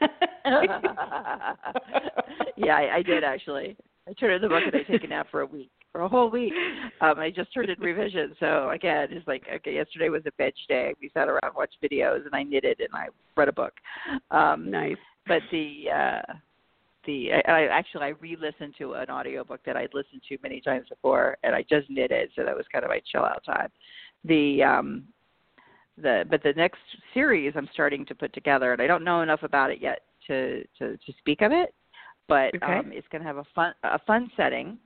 [2.56, 3.76] yeah, I, I did actually.
[4.08, 6.08] I turned in the book and I take a nap for a week, for a
[6.08, 6.52] whole week.
[7.00, 9.74] Um, I just turned in revision, so again, it's like okay.
[9.74, 10.94] Yesterday was a bench day.
[11.00, 13.74] We sat around, watched videos, and I knitted and I read a book.
[14.30, 14.96] Um, nice.
[15.26, 16.32] But the uh,
[17.04, 20.88] the I, I actually I re-listened to an audiobook that I'd listened to many times
[20.88, 23.68] before, and I just knitted, so that was kind of my chill out time.
[24.24, 25.04] The um,
[25.98, 26.80] the but the next
[27.14, 30.62] series I'm starting to put together, and I don't know enough about it yet to
[30.78, 31.74] to, to speak of it,
[32.28, 32.78] but okay.
[32.78, 34.78] um, it's going to have a fun a fun setting,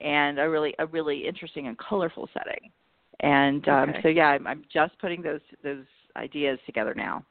[0.00, 2.70] and a really a really interesting and colorful setting,
[3.20, 4.00] and um, okay.
[4.02, 5.84] so yeah, I'm, I'm just putting those those
[6.16, 7.24] ideas together now.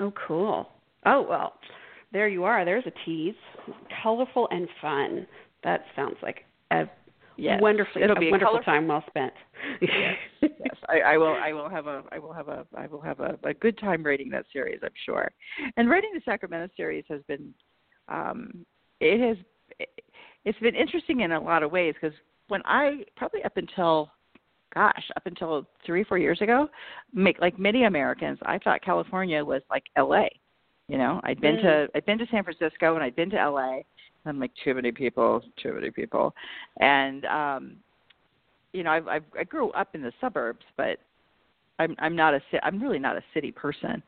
[0.00, 0.68] Oh, cool.
[1.06, 1.54] Oh well,
[2.12, 2.64] there you are.
[2.64, 3.34] There's a tease.
[4.02, 5.26] Colorful and fun.
[5.64, 6.84] That sounds like a
[7.36, 7.60] yes.
[7.60, 8.72] wonderfully It'll be a wonderful colorful.
[8.72, 9.32] time well spent.
[9.80, 10.76] yes, yes.
[10.88, 11.34] I, I will.
[11.34, 12.02] I will have a.
[12.12, 12.66] I will have a.
[12.76, 14.80] I will have a, a good time writing that series.
[14.82, 15.30] I'm sure.
[15.76, 17.52] And writing the Sacramento series has been.
[18.08, 18.64] Um,
[19.00, 19.36] it has.
[20.48, 22.16] It's been interesting in a lot of ways because
[22.48, 24.10] when I probably up until
[24.74, 26.68] gosh, up until three, four years ago,
[27.12, 30.30] make, like many Americans, I thought California was like L.A.
[30.88, 31.62] You know, I'd been mm.
[31.62, 33.80] to I'd been to San Francisco and I'd been to LA.
[34.24, 36.34] I'm like too many people, too many people,
[36.80, 37.76] and um,
[38.72, 40.98] you know, I've, I've I grew up in the suburbs, but
[41.78, 44.02] I'm I'm not a I'm really not a city person,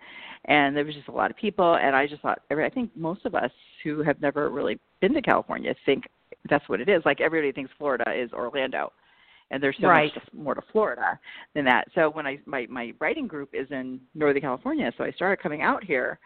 [0.46, 3.26] and there was just a lot of people, and I just thought I think most
[3.26, 3.53] of us
[3.85, 6.05] who have never really been to California think
[6.48, 7.03] that's what it is.
[7.05, 8.92] Like everybody thinks Florida is Orlando,
[9.50, 10.11] and there's so right.
[10.14, 11.18] much more to Florida
[11.55, 11.88] than that.
[11.94, 15.62] So when I my my writing group is in Northern California, so I started coming
[15.62, 16.18] out here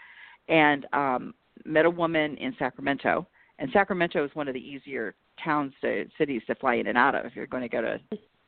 [0.48, 3.26] and um, met a woman in Sacramento.
[3.58, 7.14] And Sacramento is one of the easier towns to cities to fly in and out
[7.14, 7.24] of.
[7.24, 8.00] If you're going to go to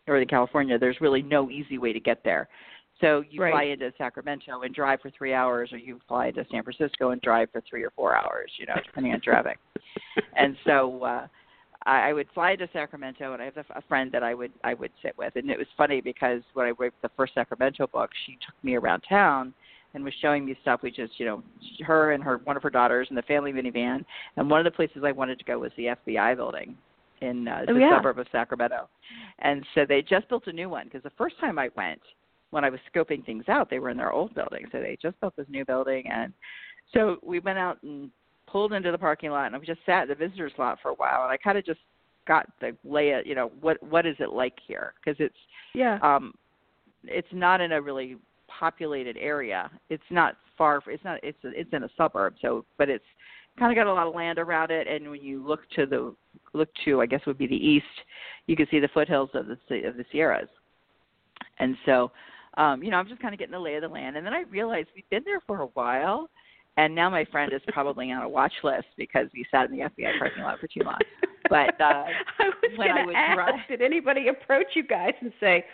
[0.07, 2.49] Northern California, there's really no easy way to get there.
[3.01, 3.53] So you right.
[3.53, 7.21] fly into Sacramento and drive for three hours, or you fly into San Francisco and
[7.21, 9.59] drive for three or four hours, you know, depending on traffic.
[10.37, 11.27] and so uh,
[11.87, 14.53] I, I would fly to Sacramento, and I have a, a friend that I would
[14.65, 17.87] I would sit with, and it was funny because when I wrote the first Sacramento
[17.87, 19.55] book, she took me around town
[19.95, 20.81] and was showing me stuff.
[20.83, 21.43] We just, you know,
[21.87, 24.05] her and her one of her daughters in the family minivan.
[24.37, 26.77] And one of the places I wanted to go was the FBI building
[27.23, 27.97] in uh, oh, the yeah.
[27.97, 28.89] suburb of Sacramento.
[29.39, 32.03] And so they just built a new one because the first time I went,
[32.51, 34.67] when I was scoping things out, they were in their old building.
[34.71, 36.33] So they just built this new building, and
[36.95, 38.11] so we went out and
[38.47, 40.95] pulled into the parking lot, and we just sat in the visitors lot for a
[40.95, 41.81] while, and I kind of just
[42.27, 44.95] got the lay it, you know, what what is it like here?
[45.03, 45.37] Because it's
[45.75, 46.33] yeah, um,
[47.05, 48.17] it's not in a really
[48.49, 49.71] populated area.
[49.91, 50.83] It's not far.
[50.87, 51.21] It's not.
[51.23, 52.35] It's it's in a suburb.
[52.41, 53.05] So, but it's
[53.59, 54.87] kind of got a lot of land around it.
[54.87, 56.15] And when you look to the
[56.53, 57.85] look to, I guess would be the east,
[58.47, 60.49] you can see the foothills of the of the Sierras.
[61.59, 62.11] And so,
[62.57, 64.17] um, you know, I'm just kind of getting the lay of the land.
[64.17, 66.29] And then I realized we've been there for a while,
[66.77, 69.85] and now my friend is probably on a watch list because we sat in the
[69.85, 70.99] FBI parking lot for too long.
[71.49, 72.05] But uh,
[72.39, 75.65] I was when I would ask, drive, did anybody approach you guys and say,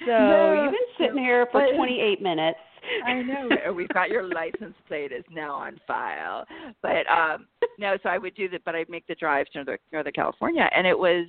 [0.00, 2.58] "So No, you've been sitting here for 28 minutes.
[3.04, 3.72] I know.
[3.72, 6.44] We've got your license plate is now on file.
[6.82, 7.46] But um
[7.78, 10.68] no, so I would do that but I'd make the drive to Northern, Northern California
[10.74, 11.26] and it was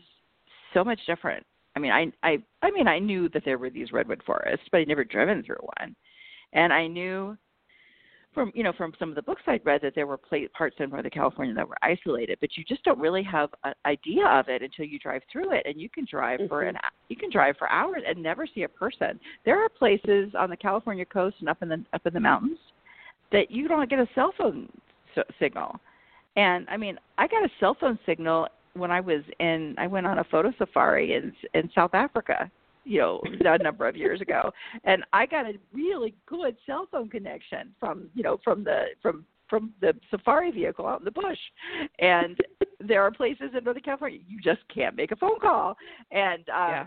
[0.73, 1.45] so much different.
[1.75, 4.79] I mean, I I I mean, I knew that there were these redwood forests, but
[4.79, 5.95] I'd never driven through one.
[6.53, 7.37] And I knew
[8.37, 10.19] from you know from some of the books I'd read that there were
[10.55, 14.27] parts in Northern California that were isolated, but you just don't really have an idea
[14.27, 16.47] of it until you drive through it, and you can drive mm-hmm.
[16.47, 16.77] for an
[17.09, 19.19] you can drive for hours and never see a person.
[19.43, 22.59] There are places on the California coast and up in the up in the mountains
[23.31, 24.69] that you don't get a cell phone
[25.39, 25.79] signal,
[26.35, 30.05] and I mean I got a cell phone signal when I was in I went
[30.05, 32.51] on a photo safari in in South Africa
[32.87, 34.51] you know a number of years ago.
[34.83, 39.25] And i got a really good cell phone connection from you know from the from
[39.49, 41.37] from the safari vehicle out in the bush.
[41.99, 42.37] And
[42.79, 45.75] there are places in northern california you just can't make a phone call.
[46.11, 46.85] And um yeah.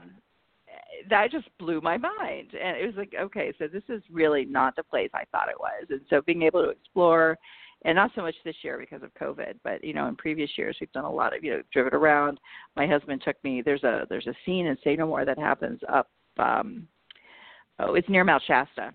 [1.09, 2.55] that just blew my mind.
[2.61, 5.61] And it was like okay so this is really not the place i thought it
[5.61, 5.87] was.
[5.91, 7.39] And so being able to explore
[7.85, 10.77] and not so much this year because of COVID, but you know, in previous years
[10.81, 12.39] we've done a lot of you know driven around.
[12.77, 13.63] My husband took me.
[13.63, 16.09] There's a there's a scene in Say No More that happens up.
[16.39, 16.87] um
[17.83, 18.93] Oh, it's near Mount Shasta.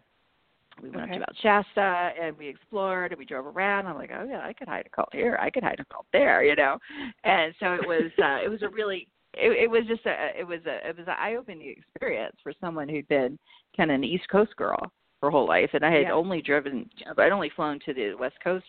[0.82, 1.14] We went okay.
[1.14, 3.88] up to Mount Shasta and we explored and we drove around.
[3.88, 5.40] I'm like, oh yeah, I could hide a cult here.
[5.42, 6.78] I could hide a cult there, you know.
[7.24, 10.46] And so it was uh, it was a really it, it was just a it
[10.46, 13.40] was a it was an eye opening experience for someone who'd been
[13.76, 14.92] kind of an East Coast girl
[15.26, 16.14] her whole life, and I had yeah.
[16.14, 18.66] only driven, I'd only flown to the West Coast,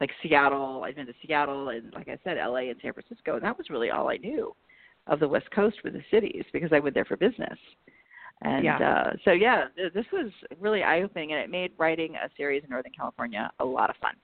[0.00, 0.82] like Seattle.
[0.84, 2.68] I'd been to Seattle and, like I said, L.A.
[2.68, 4.54] and San Francisco, and that was really all I knew
[5.06, 7.58] of the West Coast with the cities because I went there for business.
[8.42, 8.78] And yeah.
[8.78, 12.70] uh, so, yeah, this was really eye opening, and it made writing a series in
[12.70, 14.14] Northern California a lot of fun.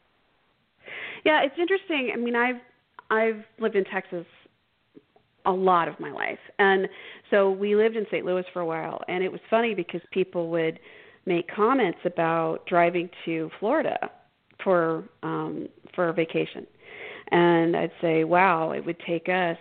[1.24, 2.10] Yeah, it's interesting.
[2.12, 2.60] I mean, I've
[3.10, 4.26] I've lived in Texas
[5.46, 6.88] a lot of my life, and
[7.30, 8.24] so we lived in St.
[8.24, 10.80] Louis for a while, and it was funny because people would
[11.28, 14.10] make comments about driving to Florida
[14.64, 16.66] for um for a vacation.
[17.30, 19.58] And I'd say, "Wow, it would take us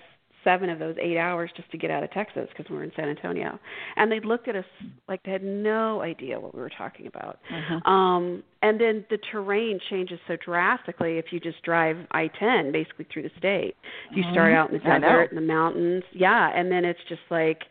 [0.47, 3.09] seven of those eight hours just to get out of Texas because we're in San
[3.09, 3.59] Antonio.
[3.97, 4.65] And they looked at us
[5.09, 7.39] like they had no idea what we were talking about.
[7.51, 7.91] Uh-huh.
[7.91, 13.07] Um, and then the terrain changes so drastically if you just drive I 10 basically
[13.11, 13.75] through the state.
[14.13, 14.57] You start mm-hmm.
[14.57, 17.63] out in the desert, in the mountains, yeah, and then it's just like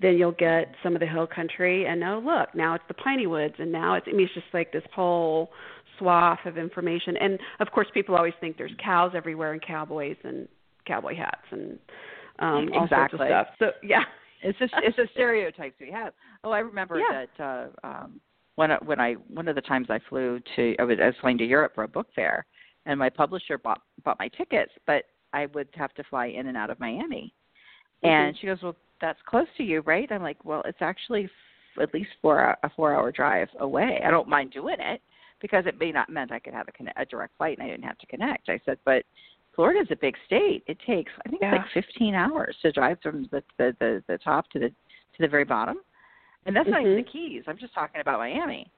[0.00, 1.86] then you'll get some of the hill country.
[1.86, 4.46] And oh look now it's the piney woods and now it's i mean it's just
[4.52, 5.50] like this whole
[5.98, 7.16] swath of information.
[7.16, 10.48] And of course people always think there's cows everywhere and cowboys and
[10.86, 11.78] cowboy hats and
[12.38, 12.90] um all exactly.
[12.90, 13.46] sorts of stuff.
[13.58, 14.04] So yeah.
[14.42, 16.12] It's just it's a stereotypes we have
[16.44, 17.24] oh i remember yeah.
[17.36, 18.20] that uh um
[18.54, 21.38] when when i one of the times i flew to i was, I was flying
[21.38, 22.46] to europe for a book fair
[22.86, 26.56] and my publisher bought bought my tickets but i would have to fly in and
[26.56, 27.34] out of miami.
[28.04, 28.08] Mm-hmm.
[28.08, 30.10] and she goes well that's close to you, right?
[30.10, 34.00] I'm like, well, it's actually f- at least four a four hour drive away.
[34.04, 35.00] I don't mind doing it
[35.40, 37.70] because it may not meant I could have a, conne- a direct flight and I
[37.70, 38.48] didn't have to connect.
[38.48, 39.04] I said, but
[39.54, 40.62] Florida's a big state.
[40.66, 41.54] It takes I think yeah.
[41.54, 45.18] it's like 15 hours to drive from the, the the the top to the to
[45.20, 45.78] the very bottom,
[46.46, 46.72] and that's mm-hmm.
[46.72, 47.42] not even the Keys.
[47.46, 48.70] I'm just talking about Miami.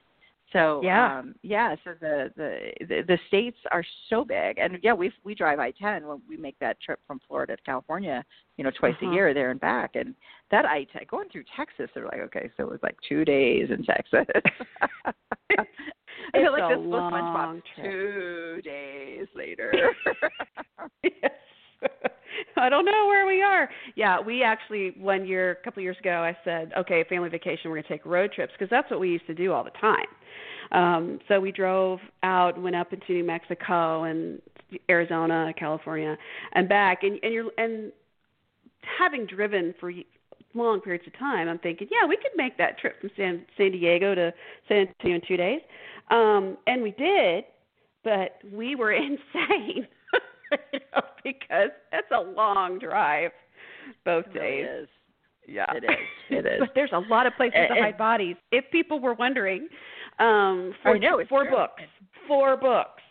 [0.52, 1.76] So yeah, um, yeah.
[1.84, 6.02] So the, the the the states are so big, and yeah, we we drive I-10
[6.02, 8.24] when we make that trip from Florida to California,
[8.56, 9.10] you know, twice uh-huh.
[9.10, 9.94] a year there and back.
[9.94, 10.14] And
[10.50, 13.84] that I-10 going through Texas, they're like, okay, so it was like two days in
[13.84, 14.26] Texas.
[16.34, 17.62] I feel like this was SpongeBob.
[17.76, 19.72] Two days later.
[21.02, 21.32] yes.
[22.56, 23.70] I don't know where we are.
[23.96, 27.70] Yeah, we actually one year, a couple of years ago, I said, okay, family vacation,
[27.70, 29.70] we're going to take road trips because that's what we used to do all the
[29.80, 30.06] time.
[30.72, 34.40] Um, so we drove out, went up into New Mexico and
[34.88, 36.16] Arizona, California,
[36.52, 37.02] and back.
[37.02, 37.92] And, and you're and
[38.98, 39.92] having driven for
[40.54, 43.72] long periods of time, I'm thinking, yeah, we could make that trip from San San
[43.72, 44.33] Diego to
[44.68, 45.61] San Antonio in two days.
[46.11, 47.44] Um, and we did,
[48.04, 49.87] but we were insane.
[50.72, 53.30] you know, because it's a long drive
[54.04, 54.66] both it days.
[54.66, 54.88] Really is.
[55.46, 55.90] Yeah, it is.
[56.30, 56.61] It is.
[56.61, 58.37] but there's a lot of places and, to hide bodies.
[58.52, 59.68] If people were wondering,
[60.20, 61.50] um, four, I know, four true.
[61.50, 61.83] books.
[62.28, 63.02] Four books.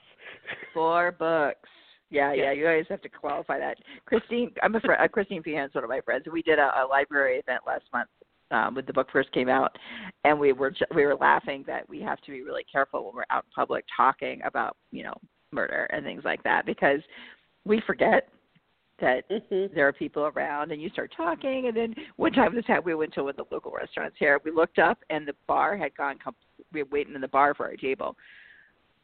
[0.73, 1.69] Four books.
[2.11, 3.77] Yeah, yeah, you always have to qualify that.
[4.05, 4.99] Christine, I'm a friend.
[5.01, 6.25] Uh, Christine Feehan's one of my friends.
[6.31, 8.09] We did a, a library event last month
[8.51, 9.75] um, when the book first came out,
[10.23, 13.23] and we were we were laughing that we have to be really careful when we're
[13.29, 15.13] out in public talking about you know
[15.51, 16.99] murder and things like that because
[17.65, 18.29] we forget
[19.01, 19.73] that mm-hmm.
[19.73, 22.95] there are people around and you start talking and then one time this happened we
[22.95, 25.95] went to one of the local restaurants here we looked up and the bar had
[25.95, 26.35] gone com-
[26.73, 28.15] we were waiting in the bar for our table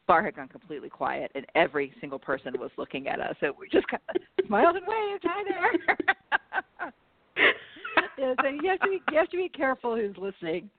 [0.06, 3.68] bar had gone completely quiet and every single person was looking at us so we
[3.68, 6.92] just kind of smiled and waved hi there
[8.18, 10.70] yeah, so you have to be you have to be careful who's listening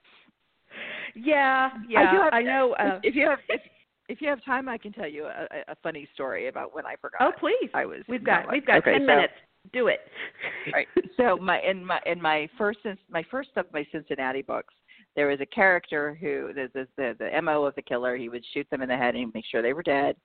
[1.16, 2.00] Yeah, yeah.
[2.00, 2.74] I, have, I know.
[2.74, 3.62] Uh, if you have if,
[4.10, 6.96] if you have time, I can tell you a, a funny story about when I
[7.02, 7.22] forgot.
[7.22, 7.70] Oh, please.
[7.74, 8.00] I was.
[8.08, 9.34] We've got we've got okay, ten so, minutes.
[9.74, 10.00] Do it.
[10.74, 10.88] right.
[11.18, 12.80] So my in my in my first
[13.10, 14.74] my first of my Cincinnati books,
[15.16, 18.16] there was a character who the the the, the mo of the killer.
[18.16, 20.16] He would shoot them in the head and make sure they were dead,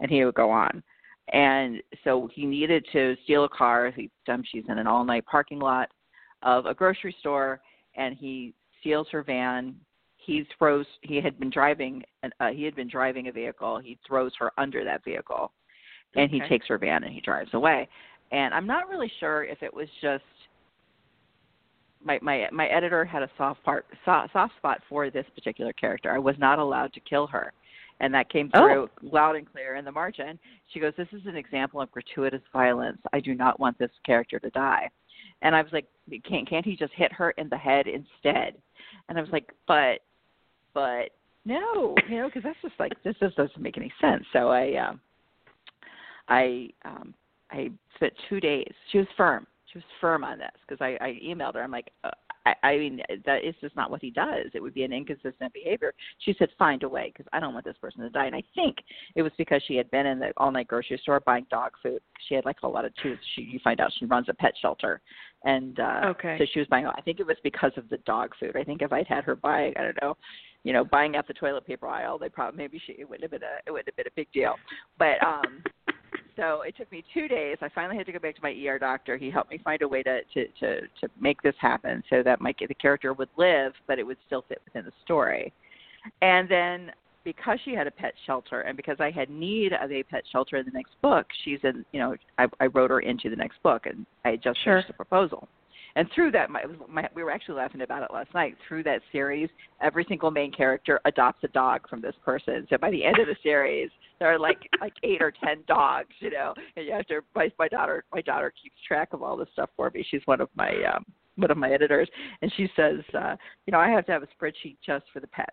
[0.00, 0.82] and he would go on.
[1.32, 3.92] And so he needed to steal a car.
[3.94, 5.88] He um, she's in an all night parking lot
[6.42, 7.60] of a grocery store,
[7.96, 9.74] and he steals her van.
[10.24, 10.86] He throws.
[11.02, 12.02] He had been driving.
[12.40, 13.78] Uh, he had been driving a vehicle.
[13.78, 15.52] He throws her under that vehicle,
[16.14, 16.40] and Okay.
[16.40, 17.88] he takes her van and he drives away.
[18.30, 20.24] And I'm not really sure if it was just
[22.04, 26.12] my my my editor had a soft part soft, soft spot for this particular character.
[26.12, 27.52] I was not allowed to kill her.
[28.00, 30.38] And that came through loud and clear in the margin.
[30.68, 33.00] She goes, "This is an example of gratuitous violence.
[33.12, 34.88] I do not want this character to die."
[35.42, 35.86] And I was like,
[36.24, 38.60] "Can't can't he just hit her in the head instead?"
[39.08, 40.00] And I was like, "But,
[40.74, 41.10] but
[41.44, 44.76] no, you know, because that's just like this just doesn't make any sense." So I,
[44.76, 45.00] um,
[46.28, 47.14] I, um,
[47.50, 48.72] I spent two days.
[48.90, 49.46] She was firm.
[49.72, 51.62] She was firm on this because I, I emailed her.
[51.62, 52.10] I'm like, uh,
[52.44, 54.46] I, I mean, that is just not what he does.
[54.52, 55.94] It would be an inconsistent behavior.
[56.18, 58.26] She said, find a way because I don't want this person to die.
[58.26, 58.76] And I think
[59.14, 62.00] it was because she had been in the all-night grocery store buying dog food.
[62.28, 63.18] She had like a lot of tooth.
[63.34, 65.00] She, you find out she runs a pet shelter,
[65.44, 66.36] and uh, Okay.
[66.38, 66.86] so she was buying.
[66.86, 68.56] I think it was because of the dog food.
[68.56, 70.16] I think if I'd had her buying, I don't know,
[70.64, 73.30] you know, buying out the toilet paper aisle, they probably maybe she it would have
[73.30, 74.54] been a it wouldn't have been a big deal.
[74.98, 75.62] But um
[76.36, 77.58] so it took me two days.
[77.60, 79.16] I finally had to go back to my ER doctor.
[79.16, 82.40] He helped me find a way to to to, to make this happen so that
[82.40, 85.52] my the character would live, but it would still fit within the story.
[86.20, 86.92] And then
[87.24, 90.56] because she had a pet shelter and because I had need of a pet shelter
[90.56, 93.62] in the next book, she's in you know I, I wrote her into the next
[93.62, 94.74] book and I had just Sure.
[94.74, 95.48] finished the proposal.
[95.96, 98.56] And through that, my, my, we were actually laughing about it last night.
[98.66, 99.48] Through that series,
[99.80, 102.66] every single main character adopts a dog from this person.
[102.70, 106.14] So by the end of the series, there are like like eight or ten dogs,
[106.20, 106.54] you know.
[106.76, 107.20] And you have to.
[107.34, 110.04] My, my daughter, my daughter keeps track of all this stuff for me.
[110.10, 111.04] She's one of my um,
[111.36, 112.08] one of my editors,
[112.42, 113.36] and she says, uh,
[113.66, 115.50] you know, I have to have a spreadsheet just for the pets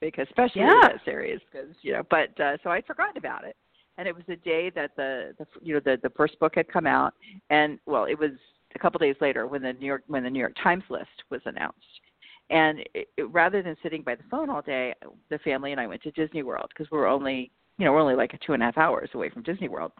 [0.00, 0.88] because especially in Yeah.
[0.88, 2.02] that series, because you know.
[2.10, 3.56] But uh, so I'd forgotten about it,
[3.96, 6.68] and it was the day that the, the you know the the first book had
[6.68, 7.14] come out,
[7.50, 8.32] and well, it was
[8.74, 11.40] a couple days later when the New York when the New York Times list was
[11.44, 11.78] announced.
[12.50, 14.94] And it, it, rather than sitting by the phone all day,
[15.30, 18.16] the family and I went to Disney World because we're only, you know, we're only
[18.16, 19.92] like two and a half hours away from Disney World.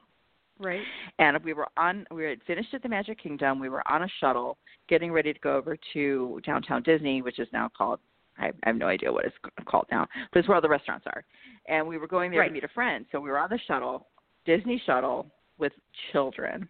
[0.59, 0.83] Right.
[1.19, 3.59] And we were on, we had finished at the Magic Kingdom.
[3.59, 4.59] We were on a shuttle
[4.89, 8.01] getting ready to go over to downtown Disney, which is now called,
[8.39, 11.07] I, I have no idea what it's called now, but it's where all the restaurants
[11.07, 11.25] are.
[11.69, 12.49] And we were going there Right.
[12.49, 13.07] to meet a friend.
[13.13, 14.09] So we were on the shuttle,
[14.45, 15.27] Disney shuttle
[15.59, 15.73] with
[16.13, 16.69] children.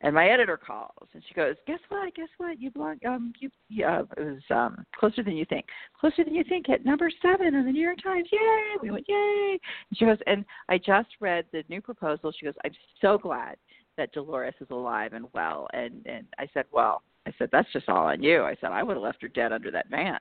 [0.00, 2.14] And my editor calls and she goes, "Guess what?
[2.14, 2.60] Guess what?
[2.60, 2.98] You belong.
[3.06, 3.50] Um, you.
[3.68, 5.66] Yeah, it was um closer than you think.
[5.98, 8.28] Closer than you think at number seven in the New York Times.
[8.30, 8.76] Yay!
[8.80, 9.58] We went yay.
[9.90, 12.32] And she goes, and I just read the new proposal.
[12.32, 13.56] She goes, I'm so glad
[13.96, 15.66] that Dolores is alive and well.
[15.72, 18.44] And and I said, well, I said that's just all on you.
[18.44, 20.18] I said I would have left her dead under that van.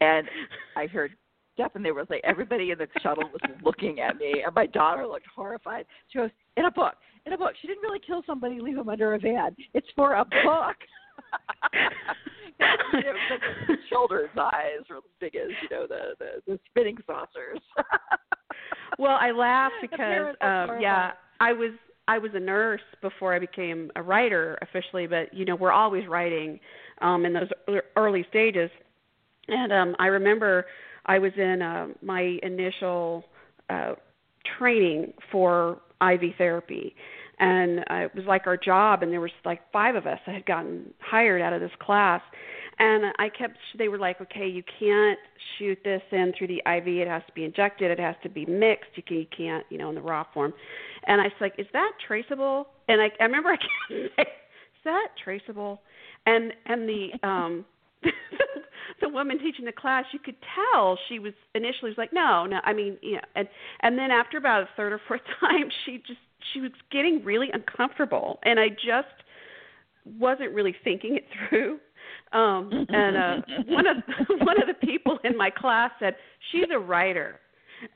[0.00, 0.26] And
[0.76, 1.12] I heard
[1.54, 4.66] Steph and they were like everybody in the shuttle was looking at me and my
[4.66, 5.86] daughter looked horrified.
[6.08, 6.94] She goes, In a book,
[7.26, 7.52] in a book.
[7.60, 9.54] She didn't really kill somebody, leave him under a van.
[9.74, 10.76] It's for a book.
[12.60, 16.58] it was like the children's eyes were as big as, you know, the the, the
[16.70, 17.60] spinning saucers.
[18.98, 21.12] Well, I laugh because um yeah.
[21.40, 21.70] I was
[22.08, 26.06] I was a nurse before I became a writer officially, but you know, we're always
[26.06, 26.60] writing
[27.00, 27.48] um in those
[27.96, 28.70] early stages.
[29.48, 30.66] And um I remember
[31.06, 33.24] I was in uh, my initial
[33.70, 33.94] uh
[34.58, 36.94] training for IV therapy.
[37.38, 40.34] And uh, it was like our job and there was like five of us that
[40.34, 42.20] had gotten hired out of this class.
[42.78, 45.18] And I kept they were like okay you can't
[45.58, 47.90] shoot this in through the IV it has to be injected.
[47.90, 48.90] It has to be mixed.
[48.94, 50.52] You can you can't you know in the raw form.
[51.06, 52.68] And I was like is that traceable?
[52.88, 55.80] And I I remember I kept saying, is that traceable?
[56.26, 57.64] And and the um
[59.00, 60.36] the woman teaching the class you could
[60.72, 63.48] tell she was initially was like no no i mean you know and
[63.80, 66.20] and then after about a third or fourth time she just
[66.52, 69.22] she was getting really uncomfortable and i just
[70.04, 71.78] wasn't really thinking it through.
[72.32, 73.36] Um and uh
[73.66, 73.96] one of
[74.40, 76.16] one of the people in my class said
[76.50, 77.38] she's a writer.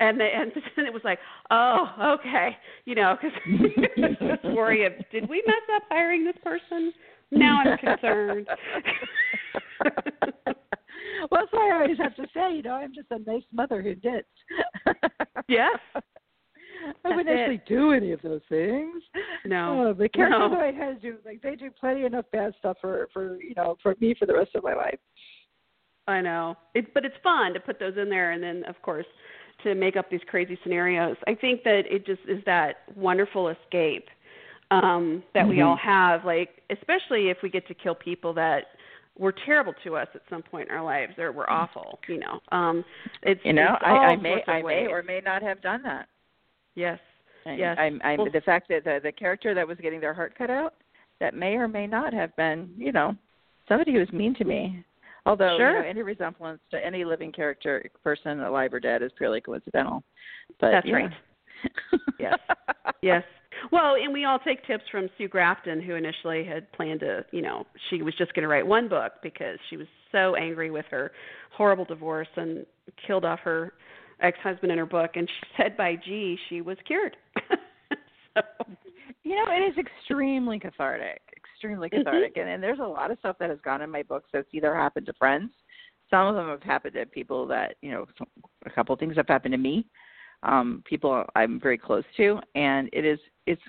[0.01, 0.51] And they, and
[0.85, 1.21] it was like
[1.53, 3.39] oh okay you know because
[3.97, 6.93] this worry of did we mess up hiring this person
[7.31, 8.47] now i'm concerned
[11.31, 13.83] well, that's why I always have to say, you know, I'm just a nice mother
[13.83, 14.25] who did.
[15.49, 15.79] Yes.
[17.05, 17.39] I wouldn't it.
[17.39, 19.01] actually do any of those things.
[19.45, 19.91] No.
[19.91, 20.51] Oh, the characters No.
[20.51, 23.55] that I had to do, like they do plenty enough bad stuff for for you
[23.55, 24.99] know for me for the rest of my life.
[26.09, 26.57] I know.
[26.75, 29.07] It, but it's fun to put those in there, and then of course
[29.63, 31.17] to make up these crazy scenarios.
[31.29, 34.07] I think that it just is that wonderful escape
[34.71, 35.51] um, that mm-hmm.
[35.51, 36.25] we all have.
[36.25, 38.65] Like especially if we get to kill people that
[39.19, 41.99] were terrible to us at some point in our lives or were awful.
[42.09, 42.85] You know, um,
[43.23, 46.09] it's you know it's I, I may I may or may not have done that.
[46.75, 46.99] Yes.
[47.45, 47.77] And yes.
[47.79, 50.51] I'm, I'm well, the fact that the the character that was getting their heart cut
[50.51, 50.75] out
[51.21, 53.15] that may or may not have been you know
[53.69, 54.85] somebody who was mean to me.
[55.25, 55.77] Although sure.
[55.77, 60.05] you know, any resemblance to any living character, person alive or dead, is purely coincidental.
[60.61, 60.95] But that's yeah.
[60.95, 61.11] right.
[62.21, 62.39] yes.
[63.03, 63.25] Yes.
[63.73, 67.43] Well, and we all take tips from Sue Grafton, who initially had planned to, you
[67.43, 70.87] know, she was just going to write one book because she was so angry with
[70.91, 71.13] her
[71.53, 72.67] horrible divorce and
[73.07, 73.73] killed off her
[74.21, 75.13] ex-husband in her book.
[75.15, 77.17] And she said by G, she was cured.
[78.35, 78.43] so.
[79.23, 82.05] You know, it is extremely cathartic, extremely Mm-hmm.
[82.05, 82.43] cathartic, mm-hmm.
[82.43, 84.75] and, and there's a lot of stuff that has gone in my books that's either
[84.75, 85.51] happened to friends,
[86.11, 88.07] some of them have happened to people that you know,
[88.65, 89.87] a couple of things have happened to me,
[90.43, 93.63] um, people I'm very close to, and it is it's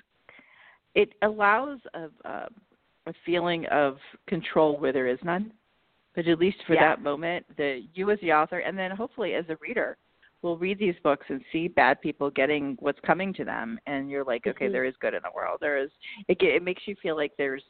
[0.94, 2.48] it allows a, a,
[3.06, 5.52] a feeling of control where there is none.
[6.14, 6.88] But at least for yeah.
[6.88, 9.96] that moment, the you as the author, and then hopefully as a reader,
[10.42, 14.24] will read these books and see bad people getting what's coming to them, and you're
[14.24, 14.72] like, okay, mm-hmm.
[14.72, 15.58] there is good in the world.
[15.60, 15.90] There is.
[16.26, 17.62] It it makes you feel like there's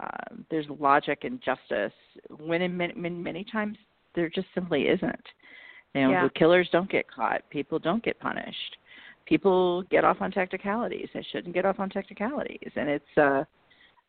[0.00, 1.92] uh, there's logic and justice
[2.38, 3.76] when in many, many times
[4.14, 5.26] there just simply isn't.
[5.94, 6.28] You know, yeah.
[6.36, 7.42] killers don't get caught.
[7.50, 8.76] People don't get punished.
[9.30, 11.08] People get off on technicalities.
[11.14, 13.44] They shouldn't get off on technicalities, and it's uh,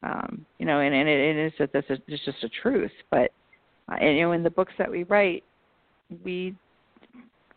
[0.04, 2.92] um, you know, and, and it, it is that that's a, it's just a truth.
[3.12, 3.32] But
[3.90, 5.44] uh, and you know, in the books that we write,
[6.26, 6.56] we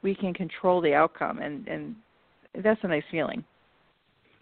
[0.02, 1.96] we can control the outcome, and and
[2.62, 3.42] that's a nice feeling.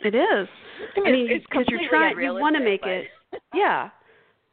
[0.00, 0.48] It is.
[0.96, 2.90] I mean, I mean, because you're trying, you want to make but...
[2.90, 3.06] it.
[3.54, 3.88] Yeah,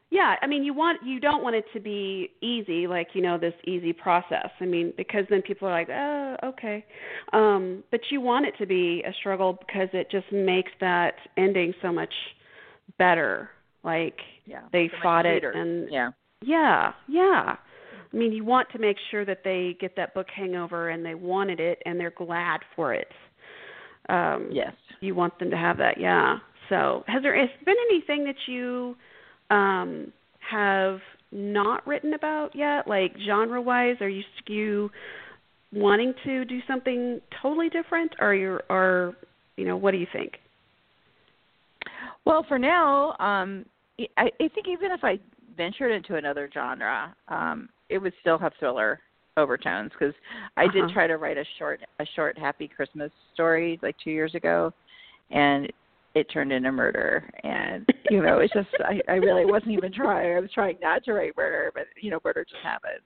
[0.09, 0.35] yeah.
[0.41, 3.53] I mean, you want you don't want it to be easy, like you know this
[3.65, 4.49] easy process.
[4.59, 6.85] I mean, because then people are like, oh, okay.
[7.33, 11.73] Um, but you want it to be a struggle because it just makes that ending
[11.81, 12.13] so much
[12.97, 13.49] better.
[13.83, 17.55] Like yeah, they so fought it, and yeah, yeah, yeah.
[18.11, 21.13] I mean, you want to make sure that they get that book hangover and they
[21.13, 23.07] wanted it and they're glad for it.
[24.09, 24.73] Um, yes.
[25.01, 26.37] You want them to have that, yeah.
[26.69, 28.95] So, has there has been anything that you
[29.49, 30.99] um, have
[31.31, 33.97] not written about yet, like genre-wise?
[34.01, 34.89] Are you you
[35.71, 39.15] wanting to do something totally different, or you or
[39.57, 40.33] you know, what do you think?
[42.25, 43.65] Well, for now, um,
[44.17, 45.19] I, I think even if I
[45.57, 48.99] ventured into another genre, um, it would still have thriller
[49.37, 50.13] overtones because
[50.57, 50.87] I uh-huh.
[50.87, 54.73] did try to write a short a short happy Christmas story like two years ago,
[55.31, 55.71] and
[56.15, 57.29] it turned into murder.
[57.43, 60.35] And you know, it's just I, I really wasn't even trying.
[60.35, 63.01] I was trying not to write murder, but you know, murder just happened.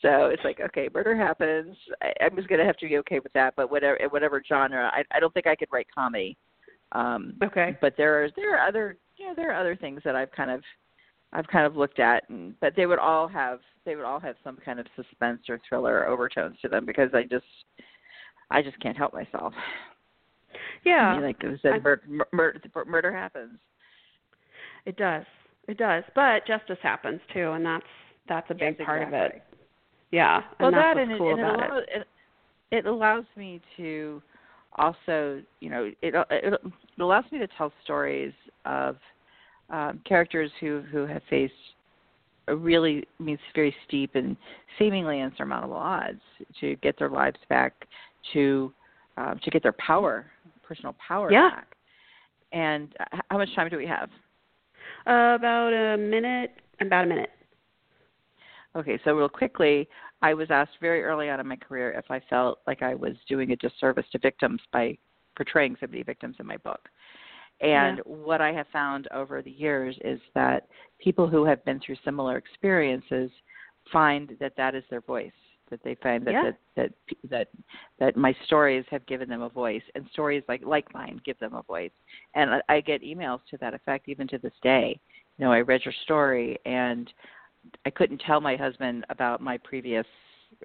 [0.00, 1.76] So it's like okay, murder happens.
[2.02, 3.54] I, I'm just gonna have to be okay with that.
[3.56, 6.36] But whatever whatever genre, I I don't think I could write comedy.
[6.92, 7.76] Um, okay.
[7.80, 10.50] But there are there are other you know there are other things that I've kind
[10.50, 10.62] of
[11.32, 14.36] I've kind of looked at, and, but they would all have they would all have
[14.44, 17.46] some kind of suspense or thriller overtones to them because I just
[18.50, 19.54] I just can't help myself.
[20.84, 22.02] Yeah, I mean, like I said, I, murder,
[22.32, 23.58] murder, murder happens.
[24.86, 25.24] It does,
[25.68, 27.84] it does, but justice happens too, and that's
[28.28, 29.18] that's a big yes, part exactly.
[29.18, 29.42] of it.
[30.10, 32.76] Yeah, well, and that's that what's and, cool it, and about it, allows, it.
[32.76, 34.22] it allows me to
[34.76, 38.32] also, you know, it, it it allows me to tell stories
[38.64, 38.96] of
[39.70, 41.52] um, characters who who have faced
[42.48, 44.36] a really means very steep and
[44.78, 46.20] seemingly insurmountable odds
[46.60, 47.72] to get their lives back,
[48.32, 48.72] to
[49.16, 50.26] um, to get their power,
[50.72, 51.50] personal power yeah.
[51.50, 51.76] back.
[52.52, 54.08] And uh, how much time do we have?
[55.06, 56.52] Uh, about a minute.
[56.80, 57.30] About a minute.
[58.74, 59.86] Okay, so real quickly,
[60.22, 63.12] I was asked very early on in my career if I felt like I was
[63.28, 64.96] doing a disservice to victims by
[65.36, 66.88] portraying so many victims in my book.
[67.60, 68.02] And yeah.
[68.04, 70.68] what I have found over the years is that
[71.00, 73.30] people who have been through similar experiences
[73.92, 75.30] find that that is their voice.
[75.72, 76.50] That they find that yeah.
[76.76, 76.92] that,
[77.22, 77.48] that that
[77.98, 81.54] that my stories have given them a voice, and stories like like mine give them
[81.54, 81.90] a voice.
[82.34, 85.00] And I, I get emails to that effect even to this day.
[85.38, 87.12] You know, I read your story, and
[87.86, 90.06] I couldn't tell my husband about my previous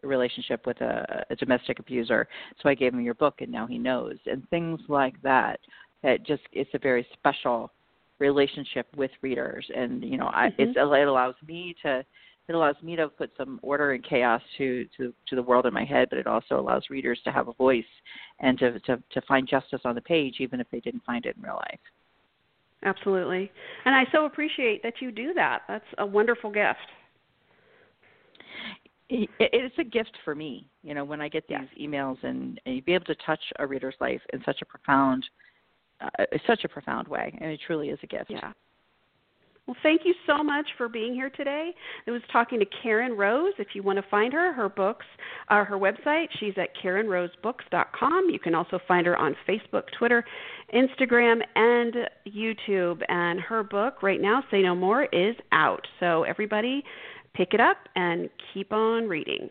[0.04, 2.28] relationship with a, a domestic abuser,
[2.62, 5.60] so I gave him your book, and now he knows, and things like that
[6.04, 7.72] it just it's a very special
[8.20, 10.62] relationship with readers and you know I, mm-hmm.
[10.62, 12.04] it's, it allows me to
[12.48, 15.74] it allows me to put some order and chaos to to to the world in
[15.74, 17.84] my head but it also allows readers to have a voice
[18.40, 21.36] and to to to find justice on the page even if they didn't find it
[21.36, 21.80] in real life.
[22.84, 23.52] Absolutely.
[23.86, 25.64] And i so appreciate that you do that.
[25.68, 26.78] That's a wonderful gift.
[29.10, 31.90] It's a gift for me you know when i get these yes.
[31.90, 35.26] emails and, and be able to touch a reader's life in such a profound
[36.02, 38.30] uh, such a profound way and it truly is a gift.
[38.30, 38.52] Yeah
[39.68, 41.72] well, thank you so much for being here today.
[42.08, 43.52] I was talking to Karen Rose.
[43.60, 45.06] If you want to find her, her books,
[45.50, 48.30] uh, her website, she's at KarenRoseBooks.com.
[48.30, 50.24] You can also find her on Facebook, Twitter,
[50.74, 51.96] Instagram, and
[52.26, 53.02] YouTube.
[53.10, 55.86] And her book right now, Say No More, is out.
[56.00, 56.82] So everybody,
[57.34, 59.50] pick it up and keep on reading.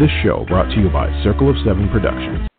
[0.00, 2.49] This show brought to you by Circle of Seven Productions.